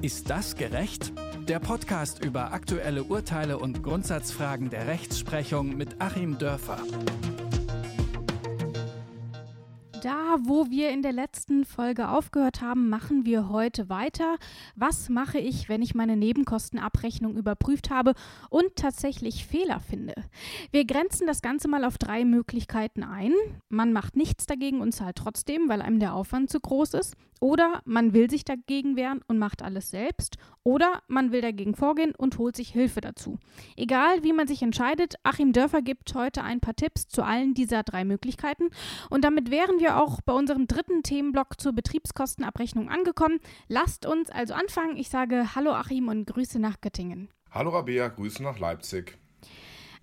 Ist 0.00 0.30
das 0.30 0.54
gerecht? 0.54 1.12
Der 1.48 1.58
Podcast 1.58 2.24
über 2.24 2.52
aktuelle 2.52 3.02
Urteile 3.02 3.58
und 3.58 3.82
Grundsatzfragen 3.82 4.70
der 4.70 4.86
Rechtsprechung 4.86 5.76
mit 5.76 6.00
Achim 6.00 6.38
Dörfer. 6.38 6.78
Da, 10.00 10.36
wo 10.44 10.70
wir 10.70 10.90
in 10.90 11.02
der 11.02 11.10
letzten 11.10 11.64
Folge 11.64 12.08
aufgehört 12.10 12.60
haben, 12.60 12.88
machen 12.88 13.26
wir 13.26 13.48
heute 13.48 13.88
weiter. 13.88 14.36
Was 14.76 15.08
mache 15.08 15.38
ich, 15.38 15.68
wenn 15.68 15.82
ich 15.82 15.96
meine 15.96 16.16
Nebenkostenabrechnung 16.16 17.36
überprüft 17.36 17.90
habe 17.90 18.14
und 18.48 18.76
tatsächlich 18.76 19.46
Fehler 19.46 19.80
finde? 19.80 20.14
Wir 20.70 20.84
grenzen 20.84 21.26
das 21.26 21.42
Ganze 21.42 21.66
mal 21.66 21.84
auf 21.84 21.98
drei 21.98 22.24
Möglichkeiten 22.24 23.02
ein. 23.02 23.32
Man 23.68 23.92
macht 23.92 24.14
nichts 24.14 24.46
dagegen 24.46 24.80
und 24.80 24.92
zahlt 24.92 25.16
trotzdem, 25.16 25.68
weil 25.68 25.82
einem 25.82 25.98
der 25.98 26.14
Aufwand 26.14 26.50
zu 26.50 26.60
groß 26.60 26.94
ist. 26.94 27.16
Oder 27.40 27.82
man 27.84 28.12
will 28.12 28.30
sich 28.30 28.44
dagegen 28.44 28.96
wehren 28.96 29.20
und 29.28 29.38
macht 29.38 29.62
alles 29.62 29.90
selbst. 29.90 30.36
Oder 30.62 31.02
man 31.08 31.32
will 31.32 31.40
dagegen 31.40 31.74
vorgehen 31.74 32.14
und 32.16 32.38
holt 32.38 32.56
sich 32.56 32.70
Hilfe 32.70 33.00
dazu. 33.00 33.38
Egal, 33.76 34.22
wie 34.22 34.32
man 34.32 34.48
sich 34.48 34.62
entscheidet, 34.62 35.14
Achim 35.22 35.52
Dörfer 35.52 35.82
gibt 35.82 36.14
heute 36.14 36.42
ein 36.42 36.60
paar 36.60 36.76
Tipps 36.76 37.08
zu 37.08 37.22
allen 37.22 37.54
dieser 37.54 37.82
drei 37.82 38.04
Möglichkeiten. 38.04 38.70
Und 39.10 39.24
damit 39.24 39.50
wären 39.50 39.78
wir 39.78 40.02
auch 40.02 40.20
bei 40.20 40.32
unserem 40.32 40.66
dritten 40.66 41.02
Themenblock 41.02 41.60
zur 41.60 41.72
Betriebskostenabrechnung 41.72 42.88
angekommen. 42.88 43.40
Lasst 43.68 44.06
uns 44.06 44.30
also 44.30 44.54
anfangen. 44.54 44.96
Ich 44.96 45.08
sage 45.08 45.54
Hallo 45.54 45.72
Achim 45.72 46.08
und 46.08 46.26
Grüße 46.26 46.58
nach 46.58 46.80
Göttingen. 46.80 47.28
Hallo 47.50 47.70
Rabea, 47.70 48.08
Grüße 48.08 48.42
nach 48.42 48.58
Leipzig. 48.58 49.18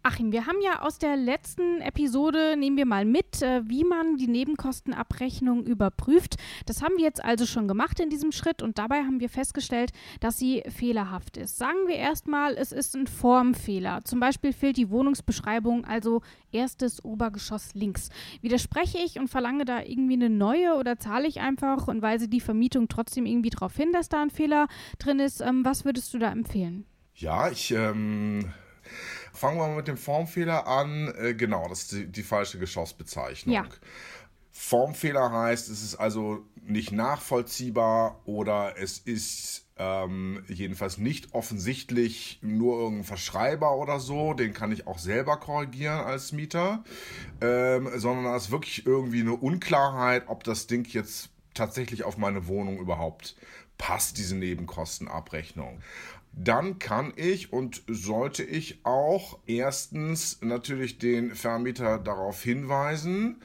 Achim, 0.06 0.32
wir 0.32 0.46
haben 0.46 0.62
ja 0.62 0.84
aus 0.84 1.00
der 1.00 1.18
letzten 1.18 1.82
Episode, 1.82 2.56
nehmen 2.58 2.78
wir 2.78 2.86
mal 2.86 3.06
mit, 3.06 3.42
äh, 3.42 3.68
wie 3.68 3.84
man 3.84 4.18
die 4.18 4.28
Nebenkostenabrechnung 4.28 5.66
überprüft. 5.66 6.36
Das 6.68 6.84
haben 6.84 6.98
wir 6.98 7.04
jetzt 7.04 7.26
also 7.26 7.48
schon 7.48 7.68
gemacht 7.68 8.00
in 8.00 8.12
diesem 8.12 8.32
Schritt 8.32 8.62
und 8.62 8.78
dabei 8.78 8.98
haben 8.98 9.20
wir 9.20 9.30
festgestellt, 9.30 9.94
dass 10.20 10.38
sie 10.38 10.62
fehlerhaft 10.70 11.38
ist. 11.38 11.58
Sagen 11.58 11.88
wir 11.88 11.96
erstmal, 11.96 12.54
es 12.54 12.72
ist 12.72 12.96
ein 12.96 13.08
Formfehler. 13.08 14.02
Zum 14.04 14.20
Beispiel 14.20 14.54
fehlt 14.54 14.78
die 14.78 14.92
Wohnungsbeschreibung, 14.92 15.86
also 15.86 16.22
erstes 16.52 17.04
Obergeschoss 17.04 17.74
links. 17.74 18.10
Widerspreche 18.42 19.00
ich 19.00 19.18
und 19.18 19.28
verlange 19.28 19.66
da 19.66 19.82
irgendwie 19.82 20.14
eine 20.14 20.30
neue 20.30 20.76
oder 20.76 21.00
zahle 21.00 21.28
ich 21.28 21.40
einfach 21.40 21.88
und 21.88 22.04
weise 22.04 22.28
die 22.28 22.42
Vermietung 22.42 22.90
trotzdem 22.90 23.26
irgendwie 23.26 23.50
darauf 23.50 23.76
hin, 23.76 23.92
dass 23.92 24.08
da 24.08 24.22
ein 24.22 24.30
Fehler 24.30 24.68
drin 25.00 25.18
ist? 25.18 25.42
Ähm, 25.42 25.66
was 25.66 25.84
würdest 25.84 26.14
du 26.14 26.20
da 26.20 26.32
empfehlen? 26.32 26.86
Ja, 27.16 27.50
ich 27.50 27.72
ähm, 27.72 28.54
Fangen 29.34 29.58
wir 29.58 29.68
mal 29.68 29.76
mit 29.76 29.88
dem 29.88 29.98
Formfehler 29.98 30.68
an. 30.68 31.14
Äh, 31.18 31.34
genau, 31.34 31.68
das 31.68 31.84
ist 31.84 31.92
die, 31.92 32.08
die 32.08 32.24
falsche 32.24 32.60
Geschossbezeichnung. 32.60 33.56
Ja. 33.56 33.66
Formfehler 34.52 35.32
heißt, 35.32 35.70
es 35.70 35.84
ist 35.84 35.96
also 35.96 36.46
nicht 36.64 36.94
nachvollziehbar 36.94 38.22
oder 38.26 38.76
es 38.78 39.00
ist 39.00 39.66
ähm, 39.78 40.44
jedenfalls 40.48 40.98
nicht 40.98 41.34
offensichtlich 41.34 42.40
nur 42.42 42.80
irgendein 42.80 43.04
Verschreiber 43.04 43.76
oder 43.76 44.00
so, 44.00 44.34
den 44.34 44.54
kann 44.54 44.72
ich 44.72 44.88
auch 44.88 44.98
selber 44.98 45.38
korrigieren 45.38 46.00
als 46.00 46.32
Mieter, 46.32 46.84
ähm, 47.42 47.90
sondern 47.96 48.34
es 48.34 48.46
ist 48.46 48.52
wirklich 48.52 48.86
irgendwie 48.86 49.20
eine 49.20 49.34
Unklarheit, 49.34 50.24
ob 50.28 50.46
das 50.46 50.68
Ding 50.68 50.88
jetzt 50.88 51.30
tatsächlich 51.54 52.06
auf 52.06 52.18
meine 52.18 52.48
Wohnung 52.48 52.78
überhaupt 52.78 53.36
passt, 53.78 54.18
diese 54.18 54.38
Nebenkostenabrechnung 54.38 55.82
dann 56.38 56.80
kann 56.80 57.14
ich 57.16 57.54
und 57.54 57.82
sollte 57.88 58.44
ich 58.44 58.80
auch 58.84 59.40
erstens 59.46 60.42
natürlich 60.42 60.98
den 60.98 61.34
Vermieter 61.34 61.98
darauf 61.98 62.44
hinweisen, 62.44 63.38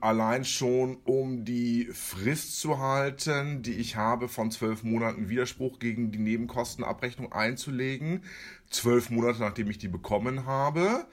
allein 0.00 0.44
schon 0.44 0.96
um 1.04 1.44
die 1.44 1.84
Frist 1.92 2.58
zu 2.58 2.80
halten, 2.80 3.62
die 3.62 3.74
ich 3.74 3.94
habe, 3.94 4.28
von 4.28 4.50
zwölf 4.50 4.82
Monaten 4.82 5.28
Widerspruch 5.28 5.78
gegen 5.78 6.10
die 6.10 6.18
Nebenkostenabrechnung 6.18 7.32
einzulegen. 7.32 8.24
Zwölf 8.68 9.10
Monate, 9.10 9.38
nachdem 9.40 9.70
ich 9.70 9.78
die 9.78 9.88
bekommen 9.88 10.44
habe. 10.44 11.06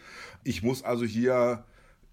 Ich 0.43 0.63
muss 0.63 0.83
also 0.83 1.05
hier 1.05 1.65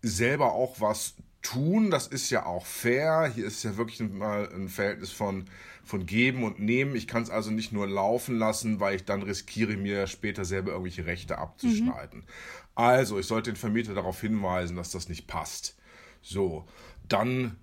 selber 0.03 0.53
auch 0.53 0.81
was 0.81 1.15
tun. 1.47 1.91
Das 1.91 2.07
ist 2.07 2.31
ja 2.31 2.47
auch 2.47 2.67
fair. 2.67 3.31
Hier 3.34 3.47
ist 3.47 3.62
ja 3.62 3.77
wirklich 3.77 4.01
mal 4.01 4.49
ein 4.53 4.69
Verhältnis 4.69 5.11
von, 5.11 5.45
von 5.84 6.07
Geben 6.07 6.45
und 6.45 6.59
Nehmen. 6.59 6.97
Ich 6.97 7.07
kann 7.07 7.23
es 7.23 7.31
also 7.31 7.51
nicht 7.51 7.73
nur 7.73 7.87
laufen 7.87 8.39
lassen, 8.39 8.81
weil 8.81 8.97
ich 8.97 9.05
dann 9.05 9.23
riskiere, 9.23 9.77
mir 9.77 10.06
später 10.06 10.45
selber 10.45 10.73
irgendwelche 10.73 11.06
Rechte 11.06 11.39
abzuschneiden. 11.39 12.21
Mhm. 12.21 12.27
Also, 12.75 13.19
ich 13.19 13.27
sollte 13.27 13.53
den 13.53 13.56
Vermieter 13.56 13.95
darauf 13.95 14.21
hinweisen, 14.21 14.77
dass 14.77 14.91
das 14.91 15.09
nicht 15.09 15.27
passt. 15.27 15.77
So, 16.21 16.67
dann 17.09 17.56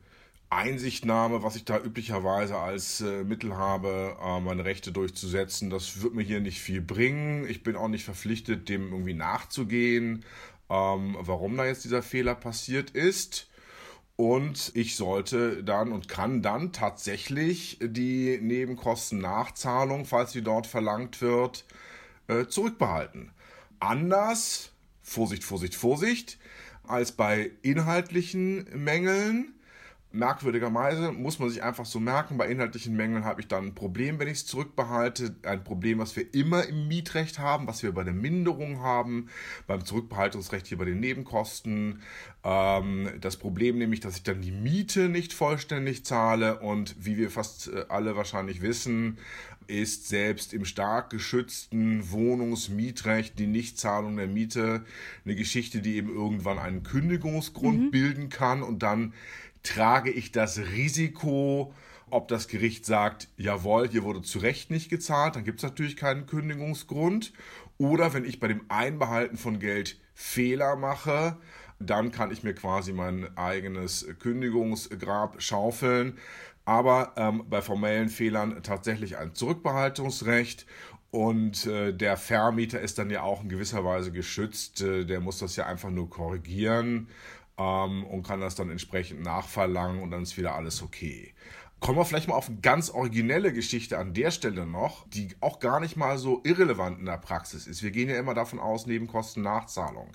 Einsichtnahme, 0.50 1.44
was 1.44 1.56
ich 1.56 1.66
da 1.66 1.80
üblicherweise 1.80 2.58
als 2.58 3.02
äh, 3.02 3.24
Mittel 3.24 3.56
habe, 3.56 4.18
äh, 4.24 4.40
meine 4.40 4.66
Rechte 4.66 4.92
durchzusetzen, 4.92 5.70
das 5.70 6.02
wird 6.02 6.14
mir 6.14 6.24
hier 6.24 6.42
nicht 6.42 6.62
viel 6.62 6.82
bringen. 6.82 7.48
Ich 7.48 7.64
bin 7.64 7.76
auch 7.76 7.88
nicht 7.88 8.06
verpflichtet, 8.06 8.70
dem 8.70 8.92
irgendwie 8.92 9.14
nachzugehen, 9.16 10.24
ähm, 10.70 11.18
warum 11.20 11.58
da 11.58 11.66
jetzt 11.66 11.84
dieser 11.84 12.04
Fehler 12.04 12.36
passiert 12.36 12.92
ist. 12.92 13.50
Und 14.16 14.72
ich 14.76 14.96
sollte 14.96 15.64
dann 15.64 15.92
und 15.92 16.08
kann 16.08 16.44
dann 16.44 16.72
tatsächlich 16.72 17.80
die 17.82 18.38
Nebenkostennachzahlung, 18.42 20.06
falls 20.06 20.34
sie 20.34 20.44
dort 20.44 20.68
verlangt 20.68 21.22
wird, 21.22 21.66
äh, 22.28 22.46
zurückbehalten. 22.46 23.32
Anders, 23.80 24.72
Vorsicht, 25.02 25.44
Vorsicht, 25.44 25.76
Vorsicht, 25.76 26.38
als 26.88 27.12
bei 27.12 27.52
inhaltlichen 27.64 28.68
Mängeln 28.76 29.56
merkwürdigerweise 30.14 31.12
muss 31.12 31.40
man 31.40 31.50
sich 31.50 31.64
einfach 31.64 31.86
so 31.86 32.00
merken, 32.00 32.38
bei 32.38 32.48
inhaltlichen 32.48 32.96
Mängeln 32.96 33.26
habe 33.26 33.42
ich 33.42 33.48
dann 33.48 33.66
ein 33.66 33.76
Problem, 33.76 34.20
wenn 34.20 34.28
ich 34.28 34.38
es 34.38 34.46
zurückbehalte. 34.46 35.36
Ein 35.42 35.64
Problem, 35.64 35.98
was 35.98 36.16
wir 36.16 36.34
immer 36.36 36.66
im 36.68 36.88
Mietrecht 36.88 37.40
haben, 37.40 37.66
was 37.68 37.82
wir 37.82 37.92
bei 37.92 38.04
der 38.04 38.14
Minderung 38.14 38.80
haben, 38.82 39.30
beim 39.66 39.84
Zurückbehaltungsrecht 39.84 40.68
hier 40.68 40.78
bei 40.78 40.86
den 40.86 41.00
Nebenkosten. 41.00 42.04
Ähm, 42.44 43.10
das 43.22 43.38
Problem 43.38 43.80
nämlich, 43.80 44.02
dass 44.02 44.16
ich 44.16 44.24
dann 44.24 44.42
die 44.42 44.52
Miete 44.52 45.10
nicht 45.10 45.34
vollständig 45.34 46.06
zahle 46.06 46.60
und 46.60 46.96
wie 47.00 47.18
wir 47.18 47.32
fast 47.32 47.70
äh, 47.70 47.86
alle 47.90 48.16
wahrscheinlich 48.16 48.62
wissen, 48.62 49.18
ist 49.68 50.10
selbst 50.10 50.54
im 50.54 50.66
stark 50.66 51.10
geschützten 51.10 52.12
Wohnungsmietrecht 52.12 53.40
die 53.40 53.48
Nichtzahlung 53.48 54.18
der 54.18 54.28
Miete 54.28 54.86
eine 55.26 55.36
Geschichte, 55.36 55.82
die 55.82 55.96
eben 55.96 56.14
irgendwann 56.14 56.60
einen 56.60 56.84
Kündigungsgrund 56.84 57.80
mhm. 57.80 57.92
bilden 57.92 58.30
kann 58.30 58.62
und 58.62 58.84
dann 58.84 59.14
trage 59.64 60.12
ich 60.12 60.32
das 60.32 60.60
Risiko, 60.60 61.74
ob 62.10 62.28
das 62.28 62.48
Gericht 62.48 62.86
sagt, 62.86 63.30
jawohl, 63.38 63.90
hier 63.90 64.04
wurde 64.04 64.22
zu 64.22 64.40
Recht 64.40 64.70
nicht 64.70 64.90
gezahlt, 64.90 65.36
dann 65.36 65.44
gibt 65.44 65.60
es 65.60 65.64
natürlich 65.64 65.98
keinen 65.98 66.28
Kündigungsgrund. 66.28 67.34
Oder 67.80 68.14
wenn 68.14 68.26
ich 68.26 68.40
bei 68.40 68.48
dem 68.48 68.62
Einbehalten 68.70 69.38
von 69.38 69.60
Geld 69.60 70.00
Fehler 70.14 70.76
mache, 70.76 71.38
dann 71.80 72.12
kann 72.12 72.32
ich 72.32 72.44
mir 72.44 72.54
quasi 72.54 72.94
mein 72.94 73.36
eigenes 73.36 74.08
Kündigungsgrab 74.20 75.42
schaufeln. 75.42 76.20
Aber 76.66 77.14
ähm, 77.18 77.46
bei 77.50 77.62
formellen 77.62 78.10
Fehlern 78.10 78.62
tatsächlich 78.64 79.18
ein 79.18 79.34
Zurückbehaltungsrecht 79.34 80.66
und 81.12 81.66
äh, 81.66 81.94
der 81.94 82.16
Vermieter 82.16 82.80
ist 82.80 82.98
dann 83.00 83.10
ja 83.10 83.22
auch 83.22 83.44
in 83.44 83.50
gewisser 83.50 83.84
Weise 83.84 84.12
geschützt. 84.12 84.82
Äh, 84.82 85.06
der 85.06 85.20
muss 85.20 85.40
das 85.40 85.56
ja 85.56 85.66
einfach 85.66 85.90
nur 85.90 86.10
korrigieren 86.10 87.08
ähm, 87.58 88.06
und 88.06 88.24
kann 88.24 88.42
das 88.42 88.56
dann 88.56 88.70
entsprechend 88.70 89.22
nachverlangen 89.22 90.02
und 90.02 90.12
dann 90.12 90.24
ist 90.24 90.38
wieder 90.38 90.56
alles 90.56 90.82
okay. 90.82 91.34
Kommen 91.80 91.98
wir 91.98 92.06
vielleicht 92.06 92.30
mal 92.30 92.36
auf 92.36 92.48
eine 92.48 92.62
ganz 92.62 92.90
originelle 92.90 93.52
Geschichte 93.52 93.98
an 93.98 94.14
der 94.14 94.32
Stelle 94.32 94.66
noch, 94.66 95.06
die 95.10 95.36
auch 95.42 95.60
gar 95.60 95.82
nicht 95.82 95.98
mal 95.98 96.18
so 96.18 96.40
irrelevant 96.46 97.00
in 97.00 97.06
der 97.06 97.18
Praxis 97.18 97.68
ist. 97.68 97.84
Wir 97.84 97.92
gehen 97.92 98.10
ja 98.10 98.18
immer 98.18 98.34
davon 98.34 98.60
aus, 98.60 98.86
Nebenkosten 98.86 99.44
Nachzahlung. 99.44 100.12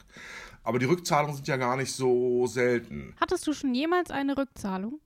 Aber 0.62 0.78
die 0.78 0.86
Rückzahlungen 0.86 1.36
sind 1.36 1.46
ja 1.46 1.58
gar 1.58 1.76
nicht 1.76 1.92
so 1.92 2.46
selten. 2.46 3.14
Hattest 3.20 3.46
du 3.46 3.52
schon 3.52 3.74
jemals 3.74 4.10
eine 4.10 4.36
Rückzahlung? 4.36 5.00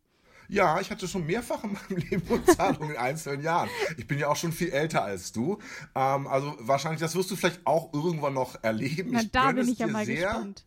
Ja, 0.48 0.80
ich 0.80 0.90
hatte 0.90 1.08
schon 1.08 1.26
mehrfach 1.26 1.64
in 1.64 1.72
meinem 1.72 1.96
Leben 2.10 2.22
Rückzahlungen 2.28 2.90
in 2.90 2.96
einzelnen 2.96 3.42
Jahren. 3.42 3.70
Ich 3.96 4.06
bin 4.06 4.18
ja 4.18 4.28
auch 4.28 4.36
schon 4.36 4.52
viel 4.52 4.70
älter 4.70 5.02
als 5.02 5.32
du. 5.32 5.58
Ähm, 5.94 6.26
also 6.26 6.54
wahrscheinlich, 6.60 7.00
das 7.00 7.14
wirst 7.14 7.30
du 7.30 7.36
vielleicht 7.36 7.66
auch 7.66 7.92
irgendwann 7.92 8.34
noch 8.34 8.62
erleben. 8.62 9.10
Na, 9.12 9.22
ich 9.22 9.30
da 9.30 9.52
bin 9.52 9.66
ich 9.66 9.78
ja 9.78 9.86
mal 9.86 10.04
sehr. 10.04 10.26
gespannt. 10.26 10.66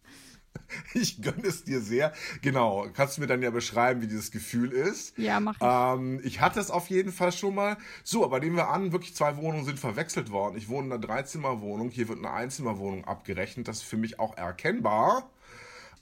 Ich 0.93 1.21
gönne 1.21 1.45
es 1.47 1.63
dir 1.63 1.81
sehr. 1.81 2.13
Genau. 2.41 2.87
Kannst 2.93 3.17
du 3.17 3.21
mir 3.21 3.27
dann 3.27 3.41
ja 3.41 3.49
beschreiben, 3.49 4.01
wie 4.01 4.07
dieses 4.07 4.31
Gefühl 4.31 4.71
ist? 4.71 5.17
Ja, 5.17 5.39
mach 5.39 5.55
ich. 5.55 5.61
Ähm, 5.61 6.21
ich 6.23 6.41
hatte 6.41 6.59
es 6.59 6.71
auf 6.71 6.89
jeden 6.89 7.11
Fall 7.11 7.31
schon 7.31 7.55
mal. 7.55 7.77
So, 8.03 8.23
aber 8.23 8.39
nehmen 8.39 8.55
wir 8.55 8.69
an, 8.69 8.91
wirklich 8.91 9.15
zwei 9.15 9.37
Wohnungen 9.37 9.65
sind 9.65 9.79
verwechselt 9.79 10.31
worden. 10.31 10.57
Ich 10.57 10.69
wohne 10.69 10.87
in 10.87 10.93
einer 10.93 11.01
Dreizimmerwohnung. 11.01 11.89
Hier 11.89 12.07
wird 12.07 12.19
eine 12.19 12.31
Einzimmerwohnung 12.31 13.05
abgerechnet. 13.05 13.67
Das 13.67 13.77
ist 13.77 13.83
für 13.83 13.97
mich 13.97 14.19
auch 14.19 14.37
erkennbar. 14.37 15.29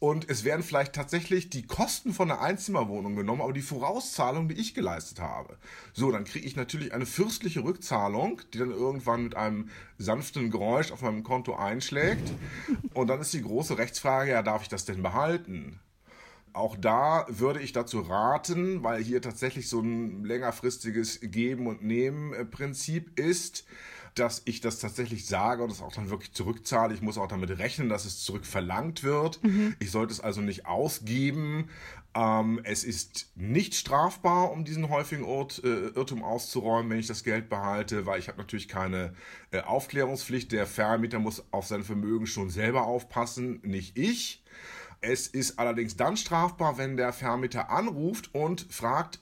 Und 0.04 0.30
es 0.30 0.44
werden 0.44 0.64
vielleicht 0.64 0.92
tatsächlich 0.92 1.50
die 1.50 1.66
Kosten 1.66 2.14
von 2.14 2.30
einer 2.30 2.42
Einzimmerwohnung 2.42 3.16
genommen, 3.16 3.40
aber 3.40 3.54
die 3.54 3.62
Vorauszahlung, 3.62 4.50
die 4.50 4.56
ich 4.56 4.74
geleistet 4.74 5.22
habe. 5.22 5.56
So, 5.94 6.12
dann 6.12 6.26
kriege 6.26 6.46
ich 6.46 6.58
natürlich 6.58 6.94
eine 6.94 7.06
fürstliche 7.06 7.64
Rückzahlung, 7.64 8.42
die 8.54 8.58
dann 8.58 8.72
irgendwann 8.72 9.24
mit 9.24 9.38
einem 9.38 9.70
sanften 9.98 10.52
Geräusch 10.52 10.92
auf 10.92 11.04
meinem 11.04 11.24
Konto 11.24 11.56
einschlägt. 11.56 12.34
Und 12.94 13.08
dann 13.08 13.22
ist 13.22 13.34
die 13.34 13.44
große 13.44 13.78
Rechtsfrage, 13.78 14.32
ja, 14.32 14.44
darf 14.44 14.64
ich 14.64 14.68
das 14.68 14.84
denn 14.84 15.02
behalten? 15.02 15.80
auch 16.56 16.76
da 16.76 17.26
würde 17.30 17.62
ich 17.62 17.74
dazu 17.74 18.02
raten, 18.02 18.84
weil 18.84 19.04
hier 19.04 19.24
tatsächlich 19.24 19.68
so 19.68 19.80
ein 19.80 20.24
längerfristiges 20.24 21.20
Geben- 21.24 21.66
und 21.66 21.84
Nehmen-Prinzip 21.84 23.20
ist, 23.20 23.66
dass 24.16 24.42
ich 24.46 24.62
das 24.62 24.80
tatsächlich 24.80 25.26
sage 25.26 25.64
und 25.64 25.72
es 25.72 25.82
auch 25.82 25.94
dann 25.94 26.10
wirklich 26.10 26.34
zurückzahle. 26.34 26.94
Ich 26.94 27.02
muss 27.02 27.18
auch 27.18 27.28
damit 27.28 27.50
rechnen, 27.58 27.90
dass 27.90 28.06
es 28.06 28.24
zurückverlangt 28.24 29.04
wird. 29.04 29.44
Mhm. 29.44 29.76
Ich 29.80 29.92
sollte 29.92 30.14
es 30.14 30.20
also 30.20 30.42
nicht 30.42 30.66
ausgeben. 30.66 31.70
Ähm, 32.16 32.60
es 32.64 32.84
ist 32.84 33.32
nicht 33.36 33.74
strafbar, 33.74 34.52
um 34.52 34.66
diesen 34.66 34.90
häufigen 34.90 35.24
Ort, 35.24 35.64
äh, 35.64 35.88
Irrtum 35.88 36.24
auszuräumen, 36.24 36.92
wenn 36.92 37.00
ich 37.00 37.08
das 37.08 37.24
Geld 37.24 37.50
behalte, 37.50 38.06
weil 38.06 38.20
ich 38.20 38.28
habe 38.28 38.38
natürlich 38.38 38.68
keine 38.68 39.14
äh, 39.52 39.62
Aufklärungspflicht. 39.62 40.52
Der 40.52 40.68
Vermieter 40.68 41.20
muss 41.20 41.44
auf 41.52 41.66
sein 41.66 41.84
Vermögen 41.84 42.28
schon 42.28 42.50
selber 42.50 42.84
aufpassen, 42.84 43.62
nicht 43.64 43.98
ich. 43.98 44.44
Es 45.02 45.28
ist 45.28 45.60
allerdings 45.60 45.98
dann 45.98 46.16
strafbar, 46.16 46.78
wenn 46.78 46.98
der 46.98 47.12
Vermieter 47.14 47.70
anruft 47.70 48.34
und 48.34 48.68
fragt, 48.70 49.20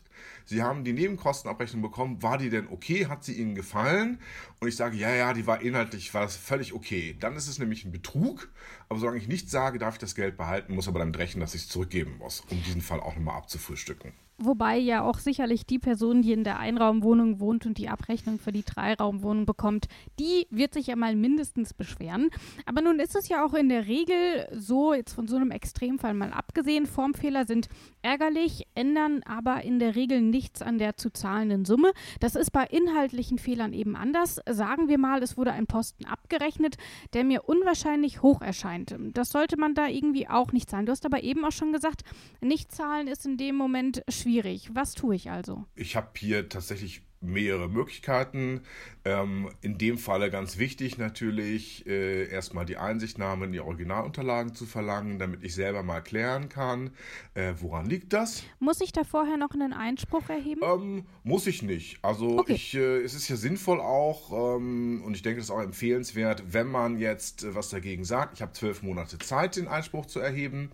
Sie 0.51 0.62
haben 0.62 0.83
die 0.83 0.92
Nebenkostenabrechnung 0.92 1.81
bekommen, 1.81 2.21
war 2.21 2.38
die 2.38 2.50
denn 2.50 2.68
okay? 2.68 3.06
Hat 3.06 3.24
sie 3.24 3.39
Ihnen 3.39 3.56
gefallen? 3.56 4.19
Und 4.59 4.68
ich 4.68 4.75
sage, 4.75 4.98
ja, 4.98 5.09
ja, 5.09 5.31
die 5.31 5.48
war 5.48 5.62
inhaltlich, 5.62 6.13
war 6.13 6.24
das 6.24 6.36
völlig 6.36 6.74
okay. 6.74 7.15
Dann 7.18 7.38
ist 7.38 7.48
es 7.48 7.57
nämlich 7.57 7.86
ein 7.86 7.94
Betrug, 7.94 8.50
aber 8.89 9.00
solange 9.00 9.18
ich 9.18 9.30
nichts 9.30 9.50
sage, 9.50 9.80
darf 9.80 9.94
ich 9.94 10.00
das 10.00 10.13
Geld 10.13 10.36
behalten, 10.36 10.75
muss 10.75 10.89
aber 10.89 11.00
damit 11.00 11.18
rechnen, 11.18 11.39
dass 11.39 11.56
ich 11.56 11.62
es 11.62 11.69
zurückgeben 11.69 12.18
muss, 12.18 12.44
um 12.50 12.62
diesen 12.63 12.81
Fall 12.81 13.00
auch 13.00 13.15
nochmal 13.15 13.38
abzufrühstücken. 13.38 14.12
Wobei 14.44 14.77
ja 14.80 15.03
auch 15.03 15.19
sicherlich 15.19 15.68
die 15.68 15.77
Person, 15.77 16.24
die 16.24 16.31
in 16.31 16.44
der 16.44 16.57
Einraumwohnung 16.57 17.39
wohnt 17.39 17.68
und 17.68 17.77
die 17.77 17.89
Abrechnung 17.89 18.39
für 18.39 18.51
die 18.51 18.63
Dreiraumwohnung 18.63 19.45
bekommt, 19.45 19.88
die 20.19 20.47
wird 20.50 20.74
sich 20.74 20.88
ja 20.88 20.95
mal 20.95 21.15
mindestens 21.15 21.75
beschweren. 21.75 22.31
Aber 22.65 22.81
nun 22.81 23.00
ist 23.00 23.15
es 23.15 23.30
ja 23.30 23.45
auch 23.45 23.54
in 23.54 23.69
der 23.69 23.86
Regel 23.86 24.47
so, 24.51 24.95
jetzt 24.95 25.13
von 25.13 25.27
so 25.27 25.36
einem 25.36 25.51
Extremfall 25.51 26.15
mal 26.15 26.33
abgesehen, 26.33 26.88
Formfehler 26.88 27.45
sind 27.45 27.69
ärgerlich, 28.01 28.65
ändern 28.74 29.21
aber 29.25 29.62
in 29.62 29.77
der 29.77 29.95
Regel 29.95 30.21
nichts 30.42 30.64
an 30.64 30.80
der 30.80 30.98
zu 30.98 31.12
zahlenden 31.12 31.66
Summe. 31.66 31.92
Das 32.20 32.36
ist 32.36 32.52
bei 32.52 32.64
inhaltlichen 32.66 33.38
Fehlern 33.38 33.74
eben 33.74 33.96
anders. 33.96 34.42
Sagen 34.50 34.88
wir 34.88 34.98
mal, 34.98 35.22
es 35.22 35.38
wurde 35.38 35.52
ein 35.52 35.68
Posten 35.68 36.06
abgerechnet, 36.06 36.78
der 37.14 37.24
mir 37.24 37.44
unwahrscheinlich 37.48 38.24
hoch 38.24 38.42
erscheint. 38.42 38.96
Das 39.14 39.30
sollte 39.30 39.56
man 39.58 39.76
da 39.76 39.88
irgendwie 39.88 40.28
auch 40.28 40.52
nicht 40.52 40.68
zahlen. 40.68 40.88
Du 40.88 40.92
hast 40.92 41.06
aber 41.06 41.22
eben 41.22 41.46
auch 41.46 41.52
schon 41.52 41.74
gesagt, 41.74 42.02
nicht 42.42 42.72
zahlen 42.72 43.08
ist 43.08 43.26
in 43.28 43.38
dem 43.38 43.56
Moment 43.56 44.04
schwierig 44.10 44.32
schwierig. 44.32 44.70
Was 44.74 44.94
tue 44.94 45.16
ich 45.16 45.30
also? 45.30 45.66
Ich 45.76 45.96
habe 45.96 46.10
hier 46.18 46.50
tatsächlich 46.50 47.02
mehrere 47.20 47.70
Möglichkeiten. 47.70 48.62
Ähm, 49.03 49.50
in 49.62 49.80
dem 49.80 49.98
Falle 49.98 50.30
ganz 50.30 50.59
wichtig 50.59 51.00
natürlich, 51.00 51.88
äh, 51.88 52.30
erstmal 52.30 52.65
die 52.65 52.77
Einsichtnahme 52.77 53.45
in 53.45 53.51
die 53.51 53.59
Originalunterlagen 53.59 54.53
zu 54.53 54.68
verlangen, 54.68 55.18
damit 55.18 55.44
ich 55.44 55.56
selber 55.56 55.81
mal 55.81 56.01
klären 56.01 56.50
kann, 56.50 56.92
äh, 57.33 57.53
woran 57.59 57.88
liegt 57.88 58.13
das. 58.13 58.44
Muss 58.59 58.80
ich 58.80 58.92
da 58.92 59.03
vorher 59.03 59.38
noch 59.38 59.51
einen 59.56 59.74
Einspruch 59.74 60.30
erheben? 60.30 60.62
Ähm, 60.63 61.06
muss 61.24 61.48
ich 61.48 61.63
nicht. 61.63 61.98
Also 62.03 62.38
okay. 62.38 62.53
ich, 62.53 62.75
äh, 62.75 63.01
es 63.01 63.15
ist 63.15 63.27
ja 63.27 63.38
sinnvoll 63.38 63.80
auch, 63.81 64.57
ähm, 64.57 65.01
und 65.04 65.15
ich 65.15 65.24
denke, 65.24 65.39
es 65.39 65.45
ist 65.45 65.51
auch 65.51 65.62
empfehlenswert, 65.62 66.54
wenn 66.54 66.68
man 66.68 67.00
jetzt 67.00 67.44
äh, 67.44 67.56
was 67.56 67.69
dagegen 67.69 68.04
sagt, 68.04 68.36
ich 68.36 68.44
habe 68.44 68.51
zwölf 68.54 68.83
Monate 68.83 69.18
Zeit, 69.18 69.56
den 69.56 69.68
Einspruch 69.68 70.06
zu 70.06 70.19
erheben, 70.19 70.69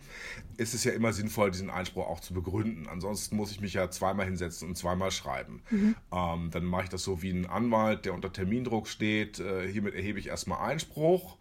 ist 0.57 0.73
es 0.73 0.83
ja 0.83 0.91
immer 0.91 1.13
sinnvoll, 1.13 1.51
diesen 1.51 1.69
Einspruch 1.69 2.07
auch 2.07 2.19
zu 2.19 2.33
begründen. 2.33 2.87
Ansonsten 2.89 3.37
muss 3.37 3.51
ich 3.51 3.61
mich 3.61 3.73
ja 3.73 3.89
zweimal 3.89 4.25
hinsetzen 4.25 4.67
und 4.67 4.75
zweimal 4.75 5.11
schreiben. 5.11 5.61
Mhm. 5.69 5.95
Ähm, 6.11 6.49
dann 6.51 6.65
mache 6.65 6.83
ich 6.83 6.89
das 6.89 7.03
so 7.03 7.21
wie 7.21 7.29
ein 7.29 7.45
Anwalt, 7.45 8.05
der 8.05 8.16
unter 8.17 8.33
Termindruck 8.33 8.87
steht, 8.87 9.39
äh, 9.39 9.71
hiermit 9.71 9.95
erhebe 9.95 10.19
ich 10.19 10.27
erstmal 10.27 10.69
Einspruch. 10.69 11.37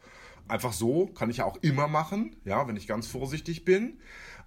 Einfach 0.48 0.72
so, 0.72 1.06
kann 1.06 1.28
ich 1.28 1.38
ja 1.38 1.44
auch 1.44 1.56
immer 1.62 1.88
machen, 1.88 2.36
ja, 2.44 2.68
wenn 2.68 2.76
ich 2.76 2.86
ganz 2.86 3.08
vorsichtig 3.08 3.64
bin, 3.64 3.98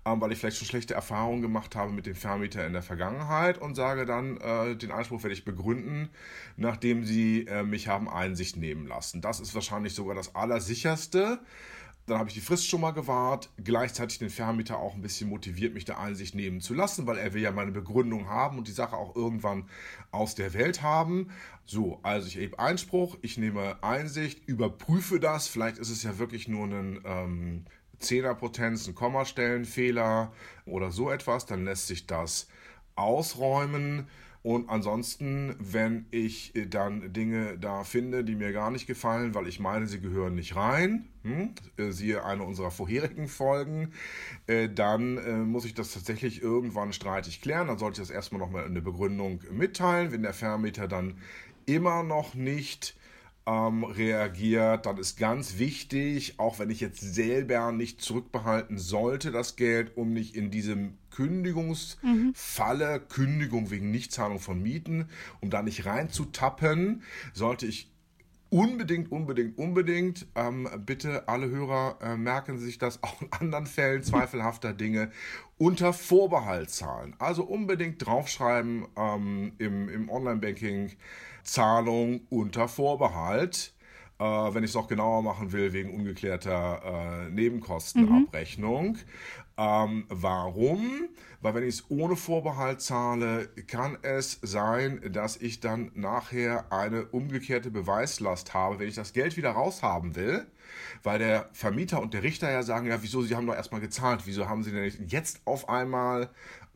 ähm, 0.06 0.22
weil 0.22 0.32
ich 0.32 0.40
vielleicht 0.40 0.58
schon 0.58 0.68
schlechte 0.68 0.94
Erfahrungen 0.94 1.42
gemacht 1.42 1.76
habe 1.76 1.92
mit 1.92 2.06
dem 2.06 2.16
Vermieter 2.16 2.66
in 2.66 2.72
der 2.72 2.84
Vergangenheit 2.84 3.58
und 3.58 3.76
sage 3.76 4.06
dann, 4.06 4.38
äh, 4.38 4.78
den 4.78 4.92
Einspruch 4.92 5.24
werde 5.24 5.34
ich 5.34 5.44
begründen, 5.44 6.10
nachdem 6.56 7.04
sie 7.04 7.48
äh, 7.48 7.64
mich 7.64 7.90
haben 7.90 8.08
Einsicht 8.08 8.56
nehmen 8.56 8.88
lassen. 8.88 9.20
Das 9.20 9.42
ist 9.42 9.54
wahrscheinlich 9.56 9.94
sogar 9.94 10.16
das 10.16 10.36
Allersicherste. 10.36 11.40
Dann 12.10 12.18
habe 12.18 12.30
ich 12.30 12.34
die 12.34 12.42
Frist 12.42 12.68
schon 12.68 12.82
mal 12.82 12.92
gewahrt, 12.92 13.50
gleichzeitig 13.64 14.18
den 14.18 14.32
Vermieter 14.32 14.80
auch 14.80 14.96
ein 14.96 15.02
bisschen 15.02 15.30
motiviert, 15.30 15.76
mich 15.76 15.86
der 15.86 16.00
Einsicht 16.00 16.34
nehmen 16.34 16.60
zu 16.60 16.74
lassen, 16.74 17.06
weil 17.06 17.20
er 17.20 17.34
will 17.36 17.42
ja 17.44 17.52
meine 17.52 17.72
Begründung 17.72 18.28
haben 18.28 18.58
und 18.58 18.68
die 18.68 18.72
Sache 18.72 18.96
auch 18.96 19.16
irgendwann 19.16 19.70
aus 20.12 20.34
der 20.34 20.54
Welt 20.56 20.82
haben. 20.82 21.30
So, 21.66 22.00
also 22.02 22.28
ich 22.28 22.36
erhebe 22.36 22.58
Einspruch, 22.58 23.18
ich 23.22 23.38
nehme 23.38 23.84
Einsicht, 23.84 24.48
überprüfe 24.48 25.20
das, 25.20 25.48
vielleicht 25.48 25.78
ist 25.78 25.92
es 25.92 26.02
ja 26.02 26.18
wirklich 26.18 26.48
nur 26.48 26.66
ein 26.66 27.00
ähm, 27.06 27.66
Zehnerpotenz, 28.00 28.88
ein 28.88 28.96
Kommastellenfehler 28.96 30.34
oder 30.66 30.92
so 30.92 31.12
etwas, 31.12 31.46
dann 31.46 31.64
lässt 31.64 31.86
sich 31.86 32.08
das 32.08 32.48
ausräumen. 32.96 34.08
Und 34.42 34.70
ansonsten, 34.70 35.56
wenn 35.60 36.06
ich 36.12 36.56
äh, 36.56 36.66
dann 36.66 37.12
Dinge 37.12 37.58
da 37.58 37.84
finde, 37.84 38.24
die 38.24 38.36
mir 38.36 38.54
gar 38.54 38.72
nicht 38.72 38.88
gefallen, 38.88 39.36
weil 39.36 39.48
ich 39.48 39.60
meine, 39.60 39.86
sie 39.86 40.00
gehören 40.00 40.36
nicht 40.36 40.56
rein, 40.56 41.10
hm, 41.24 41.54
äh, 41.78 41.92
siehe 41.92 42.24
eine 42.24 42.44
unserer 42.44 42.72
vorherigen 42.72 43.28
Folgen, 43.28 43.92
äh, 44.48 44.70
dann 44.70 45.50
muss 45.50 45.66
ich 45.66 45.74
das 45.74 45.94
tatsächlich 45.94 46.42
irgendwann 46.42 46.94
streitig 46.94 47.42
klären. 47.42 47.68
Dann 47.68 47.78
sollte 47.78 48.02
ich 48.02 48.08
das 48.08 48.16
erstmal 48.16 48.40
nochmal 48.40 48.66
in 48.66 48.74
der 48.74 48.82
Begründung 48.82 49.42
mitteilen. 49.52 50.12
Wenn 50.12 50.24
der 50.24 50.34
Vermieter 50.34 50.88
dann 50.88 51.18
immer 51.66 52.04
noch 52.04 52.34
nicht 52.34 52.96
ähm, 53.46 53.84
reagiert, 53.84 54.86
dann 54.86 54.98
ist 54.98 55.18
ganz 55.18 55.58
wichtig, 55.58 56.36
auch 56.38 56.60
wenn 56.60 56.70
ich 56.70 56.80
jetzt 56.80 57.02
selber 57.02 57.72
nicht 57.72 58.02
zurückbehalten 58.02 58.78
sollte, 58.78 59.32
das 59.32 59.56
Geld, 59.56 59.98
um 59.98 60.14
nicht 60.14 60.36
in 60.36 60.52
diesem 60.52 60.98
Kündigungsfalle, 61.20 63.00
mhm. 63.00 63.08
Kündigung 63.10 63.72
wegen 63.72 63.92
Nichtzahlung 63.92 64.40
von 64.40 64.62
Mieten, 64.62 65.10
um 65.42 65.50
da 65.50 65.62
nicht 65.62 65.86
reinzutappen, 65.86 67.04
sollte 67.34 67.66
ich 67.66 67.92
unbedingt, 68.50 69.12
unbedingt, 69.12 69.58
unbedingt, 69.58 70.28
ähm, 70.36 70.70
bitte 70.86 71.28
alle 71.28 71.50
Hörer 71.50 71.98
äh, 72.02 72.16
merken 72.16 72.58
sich 72.58 72.78
das 72.78 73.04
auch 73.04 73.22
in 73.22 73.28
anderen 73.34 73.66
Fällen 73.66 74.02
zweifelhafter 74.02 74.74
Dinge 74.74 75.12
unter 75.58 75.92
Vorbehalt 75.92 76.70
zahlen. 76.70 77.18
Also 77.20 77.44
unbedingt 77.44 78.06
draufschreiben 78.06 78.88
ähm, 78.96 79.52
im, 79.58 79.90
im 79.90 80.10
Online-Banking 80.10 80.92
Zahlung 81.44 82.22
unter 82.30 82.70
Vorbehalt. 82.70 83.74
Äh, 84.20 84.24
wenn 84.24 84.64
ich 84.64 84.72
es 84.72 84.76
noch 84.76 84.88
genauer 84.88 85.22
machen 85.22 85.54
will, 85.54 85.72
wegen 85.72 85.94
ungeklärter 85.94 87.28
äh, 87.28 87.30
Nebenkostenabrechnung. 87.30 88.88
Mhm. 88.88 88.98
Ähm, 89.60 90.06
warum? 90.08 91.10
Weil 91.42 91.54
wenn 91.54 91.64
ich 91.64 91.76
es 91.76 91.86
ohne 91.90 92.16
Vorbehalt 92.16 92.80
zahle, 92.80 93.50
kann 93.68 93.98
es 94.04 94.40
sein, 94.42 95.02
dass 95.12 95.36
ich 95.36 95.60
dann 95.60 95.92
nachher 95.96 96.72
eine 96.72 97.06
umgekehrte 97.08 97.70
Beweislast 97.70 98.54
habe, 98.54 98.80
wenn 98.80 98.88
ich 98.88 98.96
das 98.96 99.12
Geld 99.12 99.36
wieder 99.36 99.52
raushaben 99.52 100.16
will, 100.16 100.48
weil 101.04 101.20
der 101.20 101.50
Vermieter 101.52 102.02
und 102.02 102.14
der 102.14 102.24
Richter 102.24 102.50
ja 102.50 102.64
sagen, 102.64 102.88
ja, 102.88 103.04
wieso, 103.04 103.22
Sie 103.22 103.36
haben 103.36 103.48
doch 103.48 103.56
erstmal 103.56 103.82
gezahlt, 103.82 104.22
wieso 104.24 104.48
haben 104.48 104.64
Sie 104.64 104.72
denn 104.72 104.94
jetzt 105.08 105.42
auf 105.44 105.68
einmal 105.68 106.30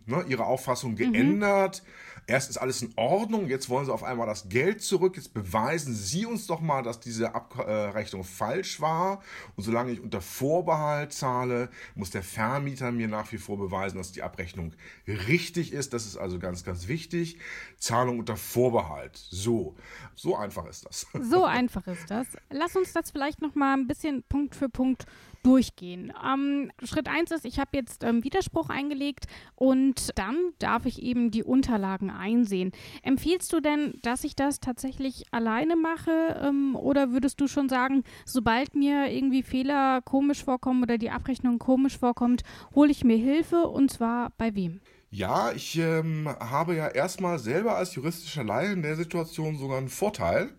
ne, 0.05 0.25
Ihre 0.27 0.45
Auffassung 0.45 0.91
mhm. 0.91 0.95
geändert? 0.97 1.83
Mhm 1.85 2.12
erst 2.27 2.49
ist 2.49 2.57
alles 2.57 2.81
in 2.81 2.93
Ordnung, 2.95 3.47
jetzt 3.47 3.69
wollen 3.69 3.85
sie 3.85 3.93
auf 3.93 4.03
einmal 4.03 4.27
das 4.27 4.49
Geld 4.49 4.81
zurück, 4.81 5.15
jetzt 5.17 5.33
beweisen 5.33 5.93
sie 5.93 6.25
uns 6.25 6.47
doch 6.47 6.61
mal, 6.61 6.83
dass 6.83 6.99
diese 6.99 7.35
Abrechnung 7.35 8.23
falsch 8.23 8.81
war. 8.81 9.21
Und 9.55 9.63
solange 9.63 9.91
ich 9.91 10.01
unter 10.01 10.21
Vorbehalt 10.21 11.13
zahle, 11.13 11.69
muss 11.95 12.09
der 12.09 12.23
Vermieter 12.23 12.91
mir 12.91 13.07
nach 13.07 13.31
wie 13.31 13.37
vor 13.37 13.57
beweisen, 13.57 13.97
dass 13.97 14.11
die 14.11 14.23
Abrechnung 14.23 14.73
richtig 15.07 15.73
ist. 15.73 15.93
Das 15.93 16.05
ist 16.05 16.17
also 16.17 16.39
ganz, 16.39 16.63
ganz 16.63 16.87
wichtig. 16.87 17.37
Zahlung 17.77 18.19
unter 18.19 18.37
Vorbehalt. 18.37 19.17
So, 19.17 19.75
so 20.15 20.35
einfach 20.35 20.65
ist 20.65 20.85
das. 20.85 21.07
So 21.21 21.45
einfach 21.45 21.87
ist 21.87 22.09
das. 22.09 22.27
Lass 22.49 22.75
uns 22.75 22.93
das 22.93 23.11
vielleicht 23.11 23.41
noch 23.41 23.55
mal 23.55 23.73
ein 23.73 23.87
bisschen 23.87 24.23
Punkt 24.23 24.55
für 24.55 24.69
Punkt 24.69 25.05
durchgehen. 25.43 26.13
Ähm, 26.25 26.71
Schritt 26.83 27.07
1 27.07 27.31
ist, 27.31 27.45
ich 27.45 27.59
habe 27.59 27.71
jetzt 27.73 28.03
ähm, 28.03 28.23
Widerspruch 28.23 28.69
eingelegt 28.69 29.25
und 29.55 30.17
dann 30.17 30.35
darf 30.59 30.85
ich 30.85 31.01
eben 31.01 31.31
die 31.31 31.43
Unterlagen 31.43 32.09
einsehen. 32.09 32.71
Empfiehlst 33.03 33.51
du 33.53 33.59
denn, 33.59 33.99
dass 34.01 34.23
ich 34.23 34.35
das 34.35 34.59
tatsächlich 34.59 35.25
alleine 35.31 35.75
mache 35.75 36.39
ähm, 36.41 36.75
oder 36.75 37.11
würdest 37.11 37.39
du 37.41 37.47
schon 37.47 37.69
sagen, 37.69 38.03
sobald 38.25 38.75
mir 38.75 39.11
irgendwie 39.11 39.43
Fehler 39.43 40.01
komisch 40.01 40.43
vorkommen 40.43 40.83
oder 40.83 40.97
die 40.97 41.11
Abrechnung 41.11 41.59
komisch 41.59 41.97
vorkommt, 41.97 42.43
hole 42.73 42.91
ich 42.91 43.03
mir 43.03 43.17
Hilfe 43.17 43.67
und 43.67 43.91
zwar 43.91 44.31
bei 44.37 44.55
wem? 44.55 44.79
Ja, 45.15 45.51
ich 45.51 45.77
ähm, 45.77 46.27
habe 46.27 46.75
ja 46.75 46.87
erstmal 46.87 47.37
selber 47.37 47.75
als 47.75 47.93
juristischer 47.93 48.43
Laie 48.43 48.71
in 48.71 48.81
der 48.81 48.95
Situation 48.95 49.57
sogar 49.57 49.77
einen 49.77 49.89
Vorteil 49.89 50.49